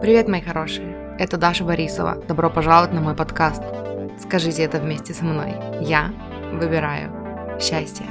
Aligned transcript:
Привет, 0.00 0.28
мои 0.28 0.40
хорошие! 0.42 1.16
Это 1.18 1.38
Даша 1.38 1.64
Борисова. 1.64 2.16
Добро 2.28 2.50
пожаловать 2.50 2.92
на 2.92 3.00
мой 3.00 3.14
подкаст. 3.14 3.62
Скажите 4.20 4.62
это 4.62 4.78
вместе 4.78 5.14
со 5.14 5.24
мной. 5.24 5.54
Я 5.80 6.12
выбираю 6.52 7.10
счастье. 7.60 8.04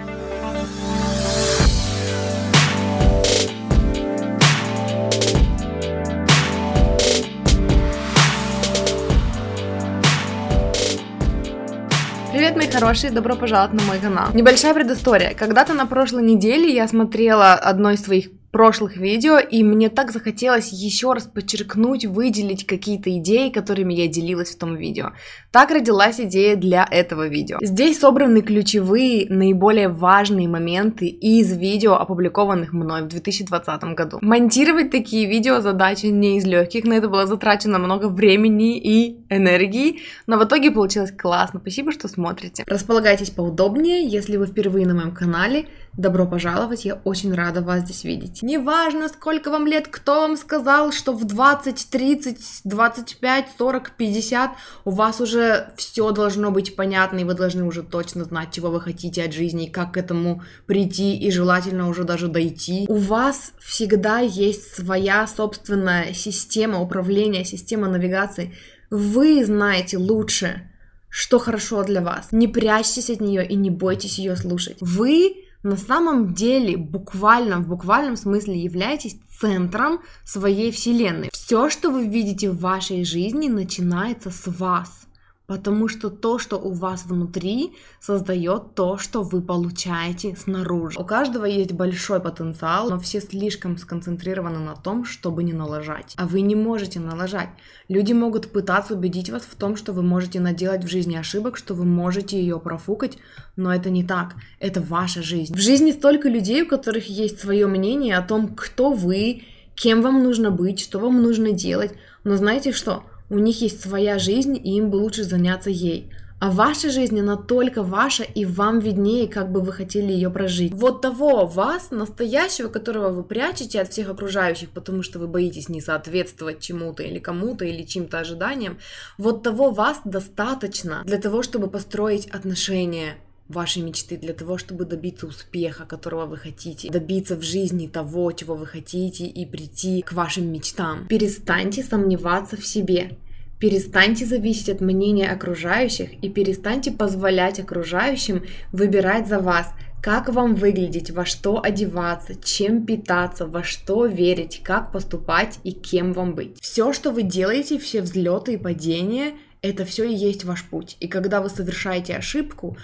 Привет, 12.31 12.55
мои 12.55 12.67
хорошие, 12.67 13.11
добро 13.11 13.35
пожаловать 13.35 13.73
на 13.73 13.83
мой 13.83 13.99
канал. 13.99 14.29
Небольшая 14.33 14.73
предыстория. 14.73 15.35
Когда-то 15.35 15.73
на 15.73 15.85
прошлой 15.85 16.23
неделе 16.23 16.73
я 16.73 16.87
смотрела 16.87 17.53
одно 17.53 17.91
из 17.91 18.03
своих 18.03 18.29
прошлых 18.53 18.97
видео, 18.97 19.39
и 19.39 19.63
мне 19.63 19.89
так 19.89 20.11
захотелось 20.11 20.71
еще 20.71 21.13
раз 21.13 21.23
подчеркнуть, 21.23 22.05
выделить 22.05 22.67
какие-то 22.67 23.09
идеи, 23.17 23.49
которыми 23.49 23.95
я 23.95 24.07
делилась 24.07 24.51
в 24.51 24.59
том 24.59 24.75
видео. 24.75 25.13
Так 25.51 25.71
родилась 25.71 26.19
идея 26.19 26.55
для 26.55 26.87
этого 26.89 27.27
видео. 27.27 27.57
Здесь 27.61 27.99
собраны 27.99 28.43
ключевые, 28.43 29.25
наиболее 29.27 29.89
важные 29.89 30.47
моменты 30.47 31.07
из 31.07 31.51
видео, 31.51 31.95
опубликованных 31.95 32.73
мной 32.73 33.01
в 33.01 33.07
2020 33.07 33.83
году. 33.95 34.19
Монтировать 34.21 34.91
такие 34.91 35.27
видео 35.27 35.59
задача 35.59 36.09
не 36.09 36.37
из 36.37 36.45
легких, 36.45 36.83
на 36.83 36.93
это 36.93 37.09
было 37.09 37.25
затрачено 37.25 37.79
много 37.79 38.07
времени 38.07 38.77
и 38.77 39.17
энергии, 39.29 40.01
но 40.27 40.37
в 40.37 40.43
итоге 40.43 40.69
получилось 40.69 41.11
классно. 41.11 41.59
Спасибо, 41.59 41.91
что 41.91 42.07
смотрите. 42.07 42.63
Располагайтесь 42.67 43.31
поудобнее, 43.31 44.07
если 44.07 44.37
вы 44.37 44.45
впервые 44.45 44.85
на 44.85 44.93
моем 44.93 45.11
канале. 45.11 45.65
Добро 45.93 46.27
пожаловать, 46.27 46.85
я 46.85 46.99
очень 47.03 47.33
рада 47.33 47.61
вас 47.61 47.81
здесь 47.81 48.03
видеть. 48.03 48.42
Неважно, 48.43 49.07
сколько 49.07 49.49
вам 49.49 49.65
лет, 49.67 49.87
кто 49.87 50.19
вам 50.19 50.35
сказал, 50.35 50.91
что 50.91 51.13
в 51.13 51.23
20, 51.23 51.87
30, 51.89 52.37
25, 52.65 53.45
40, 53.57 53.91
50 53.91 54.51
у 54.83 54.89
вас 54.91 55.21
уже 55.21 55.71
все 55.77 56.11
должно 56.11 56.51
быть 56.51 56.75
понятно, 56.75 57.19
и 57.19 57.23
вы 57.23 57.35
должны 57.35 57.63
уже 57.63 57.83
точно 57.83 58.25
знать, 58.25 58.51
чего 58.51 58.69
вы 58.69 58.81
хотите 58.81 59.23
от 59.23 59.31
жизни, 59.31 59.67
и 59.67 59.71
как 59.71 59.93
к 59.93 59.97
этому 59.97 60.43
прийти, 60.65 61.15
и 61.15 61.31
желательно 61.31 61.87
уже 61.87 62.03
даже 62.03 62.27
дойти. 62.27 62.83
У 62.89 62.97
вас 62.97 63.53
всегда 63.61 64.19
есть 64.19 64.75
своя 64.75 65.25
собственная 65.25 66.11
система 66.11 66.81
управления, 66.81 67.45
система 67.45 67.87
навигации. 67.87 68.53
Вы 68.89 69.45
знаете 69.45 69.97
лучше, 69.97 70.69
что 71.07 71.39
хорошо 71.39 71.85
для 71.85 72.01
вас. 72.01 72.33
Не 72.33 72.49
прячьтесь 72.49 73.09
от 73.09 73.21
нее 73.21 73.47
и 73.47 73.55
не 73.55 73.69
бойтесь 73.69 74.17
ее 74.17 74.35
слушать. 74.35 74.75
Вы 74.81 75.42
на 75.63 75.77
самом 75.77 76.33
деле 76.33 76.77
буквально, 76.77 77.59
в 77.59 77.67
буквальном 77.67 78.17
смысле 78.17 78.59
являетесь 78.59 79.17
центром 79.39 80.01
своей 80.25 80.71
вселенной. 80.71 81.29
Все, 81.31 81.69
что 81.69 81.89
вы 81.89 82.07
видите 82.07 82.51
в 82.51 82.59
вашей 82.59 83.03
жизни, 83.03 83.47
начинается 83.47 84.29
с 84.29 84.47
вас. 84.47 85.07
Потому 85.45 85.89
что 85.89 86.09
то, 86.09 86.39
что 86.39 86.57
у 86.57 86.71
вас 86.71 87.05
внутри, 87.05 87.73
создает 87.99 88.75
то, 88.75 88.97
что 88.97 89.23
вы 89.23 89.41
получаете 89.41 90.37
снаружи. 90.37 90.97
У 90.97 91.03
каждого 91.03 91.43
есть 91.43 91.73
большой 91.73 92.21
потенциал, 92.21 92.89
но 92.89 92.97
все 92.97 93.19
слишком 93.19 93.77
сконцентрированы 93.77 94.59
на 94.59 94.75
том, 94.75 95.03
чтобы 95.03 95.43
не 95.43 95.51
налажать. 95.51 96.13
А 96.17 96.27
вы 96.27 96.41
не 96.41 96.55
можете 96.55 97.01
налажать. 97.01 97.49
Люди 97.89 98.13
могут 98.13 98.53
пытаться 98.53 98.93
убедить 98.93 99.29
вас 99.29 99.43
в 99.43 99.55
том, 99.55 99.75
что 99.75 99.91
вы 99.91 100.01
можете 100.01 100.39
наделать 100.39 100.85
в 100.85 100.87
жизни 100.87 101.17
ошибок, 101.17 101.57
что 101.57 101.73
вы 101.73 101.83
можете 101.83 102.39
ее 102.39 102.57
профукать, 102.57 103.17
но 103.57 103.73
это 103.73 103.89
не 103.89 104.05
так. 104.05 104.35
Это 104.59 104.79
ваша 104.79 105.21
жизнь. 105.21 105.53
В 105.53 105.59
жизни 105.59 105.91
столько 105.91 106.29
людей, 106.29 106.63
у 106.63 106.67
которых 106.67 107.07
есть 107.07 107.41
свое 107.41 107.67
мнение 107.67 108.17
о 108.17 108.21
том, 108.21 108.55
кто 108.55 108.93
вы, 108.93 109.43
кем 109.75 110.01
вам 110.01 110.23
нужно 110.23 110.51
быть, 110.51 110.79
что 110.79 110.99
вам 110.99 111.21
нужно 111.21 111.51
делать. 111.51 111.91
Но 112.23 112.37
знаете 112.37 112.71
что? 112.71 113.03
У 113.33 113.39
них 113.39 113.61
есть 113.61 113.81
своя 113.81 114.19
жизнь, 114.19 114.55
и 114.55 114.77
им 114.77 114.91
бы 114.91 114.97
лучше 114.97 115.23
заняться 115.23 115.71
ей. 115.71 116.11
А 116.39 116.51
ваша 116.51 116.91
жизнь, 116.91 117.19
она 117.19 117.35
только 117.35 117.81
ваша, 117.81 118.21
и 118.21 118.45
вам 118.45 118.77
виднее, 118.77 119.27
как 119.27 119.51
бы 119.51 119.61
вы 119.61 119.71
хотели 119.71 120.11
ее 120.11 120.29
прожить. 120.29 120.71
Вот 120.71 121.01
того 121.01 121.47
вас, 121.47 121.89
настоящего, 121.89 122.67
которого 122.67 123.09
вы 123.09 123.23
прячете 123.23 123.81
от 123.81 123.91
всех 123.91 124.09
окружающих, 124.09 124.69
потому 124.69 125.01
что 125.01 125.17
вы 125.17 125.27
боитесь 125.27 125.67
не 125.67 125.81
соответствовать 125.81 126.59
чему-то 126.59 127.01
или 127.01 127.17
кому-то, 127.17 127.65
или 127.65 127.81
чьим-то 127.81 128.19
ожиданиям, 128.19 128.77
вот 129.17 129.41
того 129.41 129.71
вас 129.71 130.01
достаточно 130.05 131.01
для 131.03 131.17
того, 131.17 131.41
чтобы 131.41 131.71
построить 131.71 132.27
отношения, 132.27 133.15
вашей 133.49 133.81
мечты, 133.81 134.17
для 134.17 134.33
того, 134.33 134.57
чтобы 134.57 134.85
добиться 134.85 135.27
успеха, 135.27 135.85
которого 135.85 136.25
вы 136.25 136.37
хотите, 136.37 136.89
добиться 136.89 137.35
в 137.35 137.41
жизни 137.41 137.87
того, 137.87 138.31
чего 138.31 138.55
вы 138.55 138.65
хотите 138.65 139.25
и 139.25 139.45
прийти 139.45 140.01
к 140.01 140.13
вашим 140.13 140.51
мечтам. 140.51 141.07
Перестаньте 141.07 141.83
сомневаться 141.83 142.57
в 142.57 142.65
себе. 142.65 143.17
Перестаньте 143.59 144.25
зависеть 144.25 144.69
от 144.69 144.81
мнения 144.81 145.31
окружающих 145.31 146.11
и 146.21 146.29
перестаньте 146.29 146.91
позволять 146.91 147.59
окружающим 147.59 148.43
выбирать 148.73 149.27
за 149.27 149.39
вас, 149.39 149.69
как 150.01 150.27
вам 150.27 150.55
выглядеть, 150.55 151.11
во 151.11 151.23
что 151.23 151.61
одеваться, 151.63 152.35
чем 152.35 152.85
питаться, 152.85 153.47
во 153.47 153.63
что 153.63 154.05
верить, 154.05 154.59
как 154.65 154.91
поступать 154.91 155.59
и 155.63 155.71
кем 155.71 156.11
вам 156.11 156.35
быть. 156.35 156.59
Все, 156.59 156.91
что 156.91 157.11
вы 157.11 157.23
делаете, 157.23 157.79
все 157.79 158.01
взлеты 158.01 158.55
и 158.55 158.57
падения, 158.57 159.35
это 159.61 159.85
все 159.85 160.03
и 160.03 160.13
есть 160.13 160.43
ваш 160.43 160.65
путь. 160.65 160.97
И 160.99 161.07
когда 161.07 161.39
вы 161.39 161.49
совершаете 161.49 162.17
ошибку, 162.17 162.75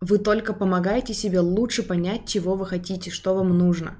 вы 0.00 0.18
только 0.18 0.52
помогаете 0.52 1.14
себе 1.14 1.40
лучше 1.40 1.82
понять, 1.82 2.26
чего 2.26 2.54
вы 2.54 2.66
хотите, 2.66 3.10
что 3.10 3.34
вам 3.34 3.56
нужно. 3.56 3.96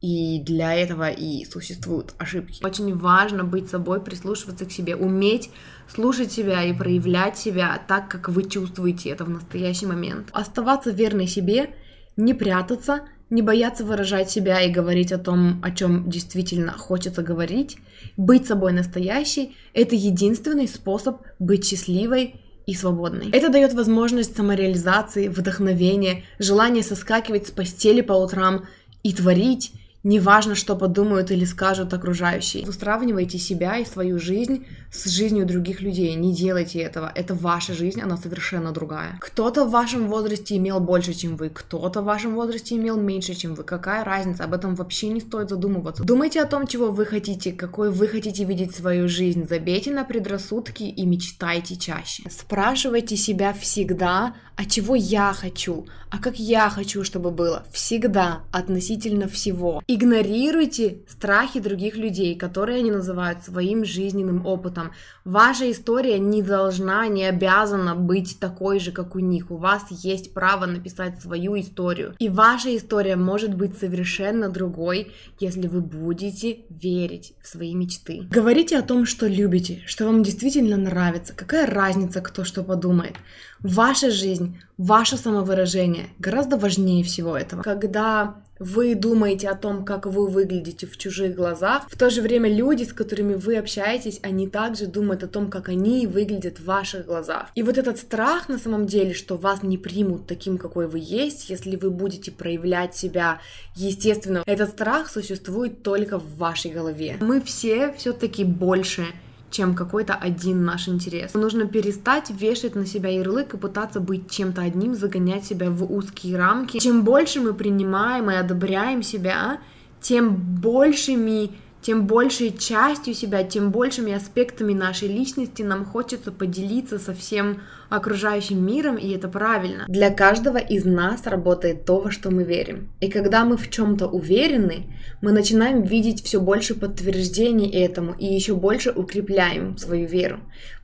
И 0.00 0.40
для 0.42 0.74
этого 0.74 1.10
и 1.10 1.44
существуют 1.44 2.14
ошибки. 2.16 2.64
Очень 2.64 2.96
важно 2.96 3.44
быть 3.44 3.68
собой, 3.68 4.00
прислушиваться 4.00 4.64
к 4.64 4.72
себе, 4.72 4.96
уметь 4.96 5.50
слушать 5.88 6.32
себя 6.32 6.64
и 6.64 6.72
проявлять 6.72 7.36
себя 7.36 7.78
так, 7.86 8.08
как 8.08 8.30
вы 8.30 8.48
чувствуете 8.48 9.10
это 9.10 9.24
в 9.24 9.30
настоящий 9.30 9.84
момент. 9.84 10.28
Оставаться 10.32 10.90
верной 10.90 11.26
себе, 11.26 11.74
не 12.16 12.32
прятаться, 12.32 13.02
не 13.28 13.42
бояться 13.42 13.84
выражать 13.84 14.30
себя 14.30 14.62
и 14.62 14.72
говорить 14.72 15.12
о 15.12 15.18
том, 15.18 15.60
о 15.62 15.70
чем 15.70 16.08
действительно 16.08 16.72
хочется 16.72 17.22
говорить, 17.22 17.76
быть 18.16 18.46
собой 18.46 18.72
настоящей– 18.72 19.54
это 19.74 19.94
единственный 19.94 20.66
способ 20.66 21.22
быть 21.38 21.66
счастливой 21.66 22.40
и 22.66 22.74
свободной. 22.74 23.30
Это 23.30 23.48
дает 23.48 23.74
возможность 23.74 24.36
самореализации, 24.36 25.28
вдохновения, 25.28 26.24
желание 26.38 26.82
соскакивать 26.82 27.48
с 27.48 27.50
постели 27.50 28.00
по 28.00 28.12
утрам 28.12 28.66
и 29.02 29.12
творить, 29.12 29.72
Неважно, 30.02 30.54
что 30.54 30.76
подумают 30.76 31.30
или 31.30 31.44
скажут 31.44 31.92
окружающие. 31.92 32.64
Вы 32.64 32.72
сравниваете 32.72 33.38
себя 33.38 33.76
и 33.76 33.84
свою 33.84 34.18
жизнь 34.18 34.66
с 34.90 35.04
жизнью 35.04 35.44
других 35.44 35.82
людей. 35.82 36.14
Не 36.14 36.34
делайте 36.34 36.78
этого. 36.78 37.12
Это 37.14 37.34
ваша 37.34 37.74
жизнь, 37.74 38.00
она 38.00 38.16
совершенно 38.16 38.72
другая. 38.72 39.18
Кто-то 39.20 39.66
в 39.66 39.70
вашем 39.70 40.08
возрасте 40.08 40.56
имел 40.56 40.80
больше, 40.80 41.12
чем 41.12 41.36
вы, 41.36 41.50
кто-то 41.50 42.00
в 42.00 42.06
вашем 42.06 42.34
возрасте 42.34 42.76
имел 42.76 42.96
меньше, 42.96 43.34
чем 43.34 43.54
вы. 43.54 43.62
Какая 43.62 44.02
разница? 44.02 44.44
Об 44.44 44.54
этом 44.54 44.74
вообще 44.74 45.08
не 45.08 45.20
стоит 45.20 45.50
задумываться. 45.50 46.02
Думайте 46.02 46.40
о 46.40 46.46
том, 46.46 46.66
чего 46.66 46.90
вы 46.90 47.04
хотите, 47.04 47.52
какой 47.52 47.90
вы 47.90 48.08
хотите 48.08 48.44
видеть 48.44 48.74
свою 48.74 49.06
жизнь. 49.06 49.46
Забейте 49.46 49.90
на 49.90 50.04
предрассудки 50.04 50.84
и 50.84 51.04
мечтайте 51.04 51.76
чаще. 51.76 52.22
Спрашивайте 52.30 53.16
себя 53.16 53.52
всегда, 53.52 54.34
а 54.56 54.64
чего 54.64 54.94
я 54.94 55.32
хочу, 55.32 55.86
а 56.10 56.18
как 56.18 56.38
я 56.38 56.68
хочу, 56.68 57.04
чтобы 57.04 57.30
было. 57.30 57.64
Всегда, 57.72 58.42
относительно 58.50 59.28
всего. 59.28 59.82
Игнорируйте 59.92 60.98
страхи 61.08 61.58
других 61.58 61.96
людей, 61.96 62.36
которые 62.36 62.78
они 62.78 62.92
называют 62.92 63.42
своим 63.42 63.84
жизненным 63.84 64.46
опытом. 64.46 64.92
Ваша 65.24 65.68
история 65.68 66.20
не 66.20 66.42
должна, 66.42 67.08
не 67.08 67.24
обязана 67.24 67.96
быть 67.96 68.38
такой 68.38 68.78
же, 68.78 68.92
как 68.92 69.16
у 69.16 69.18
них. 69.18 69.50
У 69.50 69.56
вас 69.56 69.82
есть 69.90 70.32
право 70.32 70.66
написать 70.66 71.20
свою 71.20 71.58
историю. 71.58 72.14
И 72.20 72.28
ваша 72.28 72.76
история 72.76 73.16
может 73.16 73.52
быть 73.56 73.78
совершенно 73.78 74.48
другой, 74.48 75.10
если 75.40 75.66
вы 75.66 75.80
будете 75.80 76.60
верить 76.68 77.32
в 77.42 77.48
свои 77.48 77.74
мечты. 77.74 78.28
Говорите 78.30 78.78
о 78.78 78.82
том, 78.82 79.06
что 79.06 79.26
любите, 79.26 79.82
что 79.86 80.06
вам 80.06 80.22
действительно 80.22 80.76
нравится. 80.76 81.34
Какая 81.34 81.66
разница, 81.66 82.20
кто 82.20 82.44
что 82.44 82.62
подумает. 82.62 83.16
Ваша 83.58 84.12
жизнь, 84.12 84.56
ваше 84.78 85.16
самовыражение 85.16 86.10
гораздо 86.20 86.58
важнее 86.58 87.02
всего 87.02 87.36
этого. 87.36 87.62
Когда 87.62 88.36
вы 88.60 88.94
думаете 88.94 89.48
о 89.48 89.56
том, 89.56 89.84
как 89.84 90.06
вы 90.06 90.28
выглядите 90.28 90.86
в 90.86 90.96
чужих 90.96 91.34
глазах, 91.34 91.88
в 91.90 91.98
то 91.98 92.10
же 92.10 92.22
время 92.22 92.48
люди, 92.54 92.84
с 92.84 92.92
которыми 92.92 93.34
вы 93.34 93.56
общаетесь, 93.56 94.20
они 94.22 94.46
также 94.46 94.86
думают 94.86 95.24
о 95.24 95.28
том, 95.28 95.50
как 95.50 95.68
они 95.68 96.06
выглядят 96.06 96.60
в 96.60 96.64
ваших 96.66 97.06
глазах. 97.06 97.48
И 97.54 97.62
вот 97.62 97.78
этот 97.78 97.98
страх 97.98 98.48
на 98.48 98.58
самом 98.58 98.86
деле, 98.86 99.14
что 99.14 99.36
вас 99.36 99.62
не 99.62 99.78
примут 99.78 100.26
таким, 100.26 100.58
какой 100.58 100.86
вы 100.86 101.00
есть, 101.02 101.48
если 101.48 101.74
вы 101.76 101.90
будете 101.90 102.30
проявлять 102.30 102.94
себя 102.94 103.40
естественно, 103.74 104.42
этот 104.46 104.70
страх 104.70 105.08
существует 105.08 105.82
только 105.82 106.18
в 106.18 106.36
вашей 106.36 106.70
голове. 106.70 107.16
Мы 107.20 107.40
все 107.40 107.92
все-таки 107.94 108.44
больше 108.44 109.06
чем 109.50 109.74
какой-то 109.74 110.14
один 110.14 110.64
наш 110.64 110.88
интерес. 110.88 111.34
Нужно 111.34 111.66
перестать 111.66 112.30
вешать 112.30 112.74
на 112.76 112.86
себя 112.86 113.10
ярлык 113.10 113.54
и 113.54 113.56
пытаться 113.56 114.00
быть 114.00 114.30
чем-то 114.30 114.62
одним, 114.62 114.94
загонять 114.94 115.44
себя 115.44 115.70
в 115.70 115.92
узкие 115.92 116.38
рамки. 116.38 116.78
Чем 116.78 117.02
больше 117.02 117.40
мы 117.40 117.52
принимаем 117.52 118.30
и 118.30 118.34
одобряем 118.34 119.02
себя, 119.02 119.58
тем 120.00 120.36
большими 120.36 121.50
тем 121.82 122.06
большей 122.06 122.56
частью 122.56 123.14
себя, 123.14 123.42
тем 123.42 123.70
большими 123.70 124.12
аспектами 124.12 124.72
нашей 124.72 125.08
личности 125.08 125.62
нам 125.62 125.84
хочется 125.84 126.30
поделиться 126.32 126.98
со 126.98 127.14
всем 127.14 127.60
окружающим 127.88 128.64
миром, 128.64 128.96
и 128.96 129.10
это 129.10 129.28
правильно. 129.28 129.84
Для 129.88 130.10
каждого 130.10 130.58
из 130.58 130.84
нас 130.84 131.26
работает 131.26 131.84
то, 131.84 132.00
во 132.00 132.10
что 132.10 132.30
мы 132.30 132.44
верим. 132.44 132.88
И 133.00 133.10
когда 133.10 133.44
мы 133.44 133.56
в 133.56 133.68
чем-то 133.68 134.06
уверены, 134.06 134.86
мы 135.20 135.32
начинаем 135.32 135.82
видеть 135.82 136.24
все 136.24 136.40
больше 136.40 136.74
подтверждений 136.74 137.68
этому 137.68 138.14
и 138.16 138.26
еще 138.26 138.54
больше 138.54 138.92
укрепляем 138.92 139.76
свою 139.76 140.06
веру. 140.06 140.38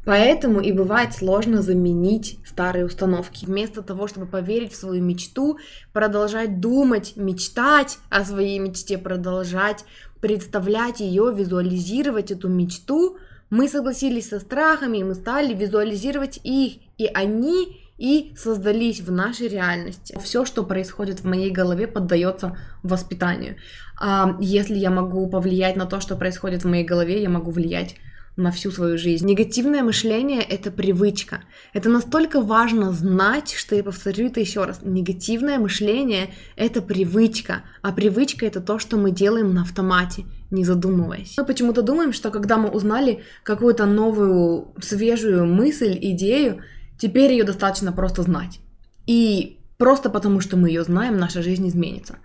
Поэтому 0.06 0.60
и 0.60 0.70
бывает 0.70 1.14
сложно 1.14 1.62
заменить 1.62 2.38
старые 2.46 2.86
установки. 2.86 3.44
Вместо 3.44 3.82
того, 3.82 4.06
чтобы 4.06 4.26
поверить 4.26 4.72
в 4.72 4.76
свою 4.76 5.02
мечту, 5.02 5.58
продолжать 5.92 6.60
думать, 6.60 7.14
мечтать 7.16 7.98
о 8.08 8.24
своей 8.24 8.60
мечте, 8.60 8.98
продолжать 8.98 9.84
представлять 10.26 10.98
ее, 10.98 11.32
визуализировать 11.32 12.32
эту 12.32 12.48
мечту, 12.48 13.16
мы 13.48 13.68
согласились 13.68 14.30
со 14.30 14.40
страхами, 14.40 14.98
и 14.98 15.04
мы 15.04 15.14
стали 15.14 15.54
визуализировать 15.54 16.40
их, 16.42 16.78
и 16.98 17.06
они 17.14 17.80
и 17.96 18.34
создались 18.36 19.00
в 19.00 19.12
нашей 19.12 19.46
реальности. 19.46 20.18
Все, 20.20 20.44
что 20.44 20.64
происходит 20.64 21.20
в 21.20 21.26
моей 21.26 21.50
голове, 21.50 21.86
поддается 21.86 22.56
воспитанию. 22.82 23.54
А 24.00 24.36
если 24.40 24.74
я 24.74 24.90
могу 24.90 25.28
повлиять 25.28 25.76
на 25.76 25.86
то, 25.86 26.00
что 26.00 26.16
происходит 26.16 26.64
в 26.64 26.68
моей 26.68 26.84
голове, 26.84 27.22
я 27.22 27.30
могу 27.30 27.52
влиять 27.52 27.94
на 28.36 28.50
всю 28.50 28.70
свою 28.70 28.98
жизнь. 28.98 29.26
Негативное 29.26 29.82
мышление— 29.82 30.42
это 30.42 30.70
привычка. 30.70 31.40
Это 31.72 31.88
настолько 31.88 32.42
важно 32.42 32.92
знать, 32.92 33.52
что 33.52 33.74
я 33.74 33.82
повторю 33.82 34.26
это 34.26 34.40
еще 34.40 34.64
раз. 34.64 34.80
Негативное 34.82 35.58
мышление— 35.58 36.34
это 36.56 36.82
привычка, 36.82 37.62
а 37.82 37.92
привычка— 37.92 38.44
это 38.46 38.60
то, 38.60 38.78
что 38.78 38.98
мы 38.98 39.10
делаем 39.10 39.54
на 39.54 39.62
автомате, 39.62 40.26
не 40.50 40.64
задумываясь. 40.64 41.34
Мы 41.38 41.44
почему-то 41.46 41.80
думаем, 41.80 42.12
что 42.12 42.30
когда 42.30 42.58
мы 42.58 42.68
узнали 42.68 43.22
какую-то 43.42 43.86
новую, 43.86 44.74
свежую 44.82 45.46
мысль, 45.46 45.96
идею, 45.98 46.60
теперь 46.98 47.32
ее 47.32 47.44
достаточно 47.44 47.90
просто 47.90 48.22
знать. 48.22 48.60
И 49.06 49.60
просто 49.78 50.10
потому, 50.10 50.40
что 50.40 50.58
мы 50.58 50.68
ее 50.68 50.84
знаем, 50.84 51.16
наша 51.16 51.42
жизнь 51.42 51.66
изменится. 51.68 52.18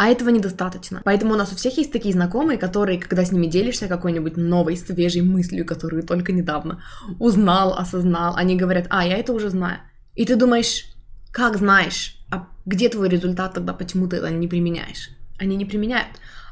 А 0.00 0.08
этого 0.08 0.30
недостаточно. 0.30 1.02
Поэтому 1.04 1.34
у 1.34 1.36
нас 1.36 1.52
у 1.52 1.56
всех 1.56 1.76
есть 1.76 1.92
такие 1.92 2.14
знакомые, 2.14 2.56
которые, 2.56 2.98
когда 2.98 3.22
с 3.22 3.32
ними 3.32 3.48
делишься 3.48 3.86
какой-нибудь 3.86 4.38
новой, 4.38 4.78
свежей 4.78 5.20
мыслью, 5.20 5.66
которую 5.66 6.04
только 6.04 6.32
недавно 6.32 6.82
узнал, 7.18 7.74
осознал, 7.74 8.34
они 8.34 8.56
говорят, 8.56 8.86
а, 8.88 9.04
я 9.04 9.18
это 9.18 9.34
уже 9.34 9.50
знаю. 9.50 9.80
И 10.14 10.24
ты 10.24 10.36
думаешь, 10.36 10.86
как 11.30 11.58
знаешь, 11.58 12.16
а 12.30 12.48
где 12.64 12.88
твой 12.88 13.10
результат 13.10 13.52
тогда, 13.52 13.74
почему 13.74 14.08
ты 14.08 14.16
это 14.16 14.30
не 14.30 14.48
применяешь? 14.48 15.10
Они 15.38 15.54
не 15.54 15.66
применяют. 15.66 16.08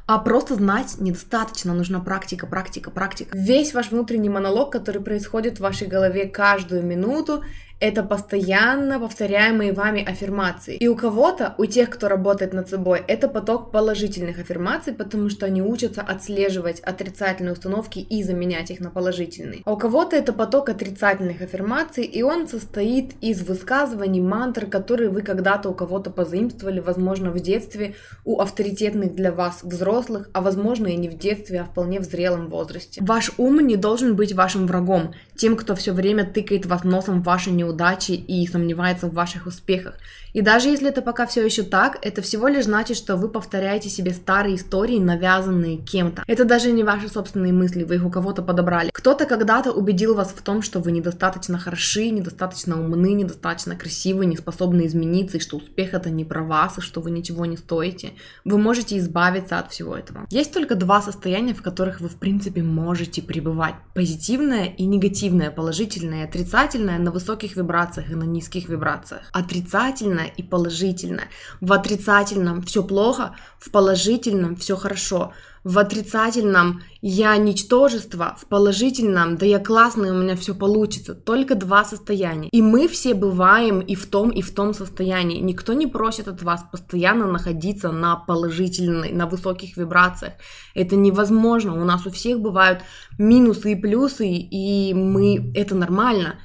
А 0.06 0.18
просто 0.18 0.54
знать 0.54 0.96
недостаточно, 0.98 1.72
нужна 1.72 2.00
практика, 2.00 2.46
практика, 2.46 2.90
практика. 2.90 3.30
Весь 3.34 3.72
ваш 3.72 3.90
внутренний 3.90 4.28
монолог, 4.28 4.70
который 4.70 5.00
происходит 5.00 5.56
в 5.56 5.62
вашей 5.62 5.86
голове 5.86 6.26
каждую 6.26 6.82
минуту, 6.82 7.44
это 7.80 8.02
постоянно 8.02 8.98
повторяемые 8.98 9.72
вами 9.72 10.04
аффирмации. 10.04 10.76
И 10.76 10.88
у 10.88 10.96
кого-то, 10.96 11.54
у 11.58 11.66
тех, 11.66 11.90
кто 11.90 12.08
работает 12.08 12.52
над 12.52 12.68
собой, 12.68 13.02
это 13.06 13.28
поток 13.28 13.70
положительных 13.70 14.38
аффирмаций, 14.40 14.92
потому 14.92 15.30
что 15.30 15.46
они 15.46 15.62
учатся 15.62 16.02
отслеживать 16.02 16.80
отрицательные 16.80 17.52
установки 17.52 18.00
и 18.00 18.22
заменять 18.22 18.70
их 18.70 18.80
на 18.80 18.90
положительные. 18.90 19.62
А 19.64 19.72
у 19.72 19.76
кого-то 19.76 20.16
это 20.16 20.32
поток 20.32 20.68
отрицательных 20.68 21.40
аффирмаций, 21.40 22.04
и 22.04 22.22
он 22.22 22.48
состоит 22.48 23.12
из 23.20 23.42
высказываний, 23.42 24.20
мантр, 24.20 24.66
которые 24.66 25.10
вы 25.10 25.22
когда-то 25.22 25.68
у 25.70 25.74
кого-то 25.74 26.10
позаимствовали, 26.10 26.80
возможно, 26.80 27.30
в 27.30 27.38
детстве 27.40 27.94
у 28.24 28.40
авторитетных 28.40 29.14
для 29.14 29.30
вас 29.30 29.60
взрослых, 29.62 30.30
а 30.32 30.40
возможно 30.40 30.88
и 30.88 30.96
не 30.96 31.08
в 31.08 31.16
детстве, 31.16 31.60
а 31.60 31.64
вполне 31.64 32.00
в 32.00 32.04
зрелом 32.04 32.48
возрасте. 32.48 33.00
Ваш 33.04 33.32
ум 33.38 33.60
не 33.60 33.76
должен 33.76 34.16
быть 34.16 34.32
вашим 34.32 34.66
врагом, 34.66 35.12
тем, 35.36 35.56
кто 35.56 35.76
все 35.76 35.92
время 35.92 36.24
тыкает 36.24 36.66
вас 36.66 36.82
носом 36.82 37.22
в 37.22 37.24
ваши 37.24 37.50
неудачи 37.50 37.67
неудачи 37.68 38.12
и 38.12 38.46
сомневается 38.46 39.06
в 39.06 39.14
ваших 39.14 39.46
успехах. 39.46 39.94
И 40.34 40.42
даже 40.42 40.68
если 40.68 40.88
это 40.88 41.02
пока 41.02 41.26
все 41.26 41.44
еще 41.44 41.62
так, 41.62 41.98
это 42.02 42.22
всего 42.22 42.48
лишь 42.48 42.64
значит, 42.64 42.96
что 42.96 43.16
вы 43.16 43.28
повторяете 43.28 43.88
себе 43.88 44.12
старые 44.12 44.56
истории, 44.56 44.98
навязанные 44.98 45.78
кем-то. 45.78 46.22
Это 46.26 46.44
даже 46.44 46.70
не 46.70 46.84
ваши 46.84 47.08
собственные 47.08 47.52
мысли, 47.52 47.84
вы 47.84 47.96
их 47.96 48.04
у 48.04 48.10
кого-то 48.10 48.42
подобрали. 48.42 48.90
Кто-то 48.92 49.26
когда-то 49.26 49.72
убедил 49.72 50.14
вас 50.14 50.28
в 50.28 50.42
том, 50.42 50.62
что 50.62 50.80
вы 50.80 50.92
недостаточно 50.92 51.58
хороши, 51.58 52.10
недостаточно 52.10 52.80
умны, 52.80 53.14
недостаточно 53.14 53.74
красивы, 53.74 54.26
не 54.26 54.36
способны 54.36 54.86
измениться, 54.86 55.38
и 55.38 55.40
что 55.40 55.56
успех 55.56 55.94
это 55.94 56.10
не 56.10 56.24
про 56.24 56.42
вас, 56.42 56.78
и 56.78 56.82
что 56.82 57.00
вы 57.00 57.10
ничего 57.10 57.46
не 57.46 57.56
стоите. 57.56 58.10
Вы 58.44 58.58
можете 58.58 58.98
избавиться 58.98 59.58
от 59.58 59.72
всего 59.72 59.96
этого. 59.96 60.26
Есть 60.30 60.52
только 60.52 60.74
два 60.74 61.00
состояния, 61.00 61.54
в 61.54 61.62
которых 61.62 62.00
вы 62.00 62.08
в 62.08 62.16
принципе 62.16 62.62
можете 62.62 63.22
пребывать. 63.22 63.74
Позитивное 63.94 64.66
и 64.66 64.84
негативное, 64.84 65.50
положительное 65.50 66.22
и 66.22 66.28
отрицательное 66.28 66.98
на 66.98 67.10
высоких 67.10 67.56
вибрациях 67.58 68.10
и 68.10 68.14
на 68.14 68.24
низких 68.24 68.68
вибрациях. 68.68 69.22
Отрицательное 69.32 70.26
и 70.26 70.42
положительное. 70.42 71.28
В 71.60 71.72
отрицательном 71.72 72.62
все 72.62 72.82
плохо, 72.82 73.36
в 73.58 73.70
положительном 73.70 74.56
все 74.56 74.76
хорошо. 74.76 75.32
В 75.64 75.78
отрицательном 75.78 76.82
я 77.02 77.36
ничтожество, 77.36 78.36
в 78.40 78.46
положительном 78.46 79.36
да 79.36 79.44
я 79.44 79.58
классный, 79.58 80.10
у 80.10 80.14
меня 80.14 80.36
все 80.36 80.54
получится. 80.54 81.14
Только 81.14 81.56
два 81.56 81.84
состояния. 81.84 82.48
И 82.48 82.62
мы 82.62 82.88
все 82.88 83.12
бываем 83.12 83.80
и 83.80 83.94
в 83.94 84.06
том, 84.06 84.30
и 84.30 84.40
в 84.40 84.54
том 84.54 84.72
состоянии. 84.72 85.40
Никто 85.40 85.74
не 85.74 85.86
просит 85.86 86.28
от 86.28 86.42
вас 86.42 86.64
постоянно 86.70 87.26
находиться 87.26 87.90
на 87.92 88.16
положительной, 88.16 89.12
на 89.12 89.26
высоких 89.26 89.76
вибрациях. 89.76 90.34
Это 90.74 90.96
невозможно. 90.96 91.78
У 91.78 91.84
нас 91.84 92.06
у 92.06 92.10
всех 92.10 92.40
бывают 92.40 92.80
минусы 93.18 93.72
и 93.72 93.76
плюсы, 93.76 94.26
и 94.26 94.94
мы 94.94 95.52
это 95.54 95.74
нормально 95.74 96.36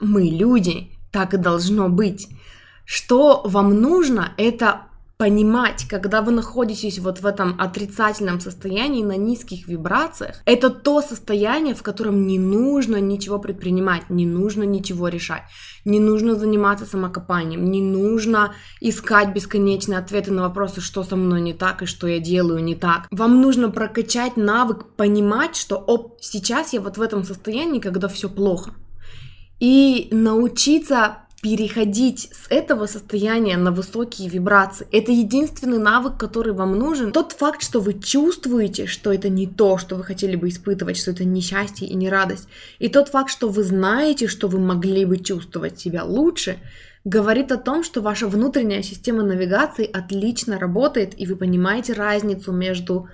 мы 0.00 0.22
люди, 0.24 0.90
так 1.12 1.34
и 1.34 1.36
должно 1.36 1.88
быть. 1.88 2.28
Что 2.84 3.42
вам 3.44 3.80
нужно, 3.80 4.32
это 4.36 4.82
понимать, 5.20 5.86
когда 5.86 6.22
вы 6.22 6.32
находитесь 6.32 6.98
вот 6.98 7.20
в 7.20 7.26
этом 7.26 7.60
отрицательном 7.60 8.40
состоянии 8.40 9.04
на 9.04 9.18
низких 9.18 9.68
вибрациях, 9.68 10.40
это 10.46 10.70
то 10.70 11.02
состояние, 11.02 11.74
в 11.74 11.82
котором 11.82 12.26
не 12.26 12.38
нужно 12.38 12.96
ничего 12.96 13.38
предпринимать, 13.38 14.08
не 14.08 14.24
нужно 14.24 14.62
ничего 14.62 15.08
решать, 15.08 15.42
не 15.84 16.00
нужно 16.00 16.36
заниматься 16.36 16.86
самокопанием, 16.86 17.70
не 17.70 17.82
нужно 17.82 18.54
искать 18.80 19.34
бесконечные 19.34 19.98
ответы 19.98 20.32
на 20.32 20.40
вопросы, 20.40 20.80
что 20.80 21.04
со 21.04 21.16
мной 21.16 21.42
не 21.42 21.52
так 21.52 21.82
и 21.82 21.86
что 21.86 22.06
я 22.06 22.18
делаю 22.18 22.64
не 22.64 22.74
так. 22.74 23.06
Вам 23.10 23.42
нужно 23.42 23.68
прокачать 23.68 24.38
навык 24.38 24.96
понимать, 24.96 25.54
что 25.54 25.76
оп, 25.76 26.16
сейчас 26.22 26.72
я 26.72 26.80
вот 26.80 26.96
в 26.96 27.02
этом 27.02 27.24
состоянии, 27.24 27.78
когда 27.78 28.08
все 28.08 28.30
плохо 28.30 28.72
и 29.60 30.08
научиться 30.10 31.18
переходить 31.42 32.30
с 32.32 32.50
этого 32.50 32.86
состояния 32.86 33.56
на 33.56 33.72
высокие 33.72 34.28
вибрации. 34.28 34.86
Это 34.92 35.10
единственный 35.10 35.78
навык, 35.78 36.18
который 36.18 36.52
вам 36.52 36.78
нужен. 36.78 37.12
Тот 37.12 37.32
факт, 37.32 37.62
что 37.62 37.80
вы 37.80 37.94
чувствуете, 37.94 38.86
что 38.86 39.12
это 39.12 39.30
не 39.30 39.46
то, 39.46 39.78
что 39.78 39.96
вы 39.96 40.04
хотели 40.04 40.36
бы 40.36 40.48
испытывать, 40.48 40.98
что 40.98 41.12
это 41.12 41.24
не 41.24 41.40
счастье 41.40 41.88
и 41.88 41.94
не 41.94 42.10
радость. 42.10 42.46
И 42.78 42.88
тот 42.88 43.08
факт, 43.08 43.30
что 43.30 43.48
вы 43.48 43.62
знаете, 43.62 44.26
что 44.26 44.48
вы 44.48 44.58
могли 44.58 45.06
бы 45.06 45.16
чувствовать 45.16 45.80
себя 45.80 46.04
лучше, 46.04 46.58
говорит 47.04 47.50
о 47.52 47.56
том, 47.56 47.84
что 47.84 48.02
ваша 48.02 48.28
внутренняя 48.28 48.82
система 48.82 49.22
навигации 49.22 49.90
отлично 49.90 50.58
работает, 50.58 51.18
и 51.18 51.26
вы 51.26 51.36
понимаете 51.36 51.94
разницу 51.94 52.52
между 52.52 53.08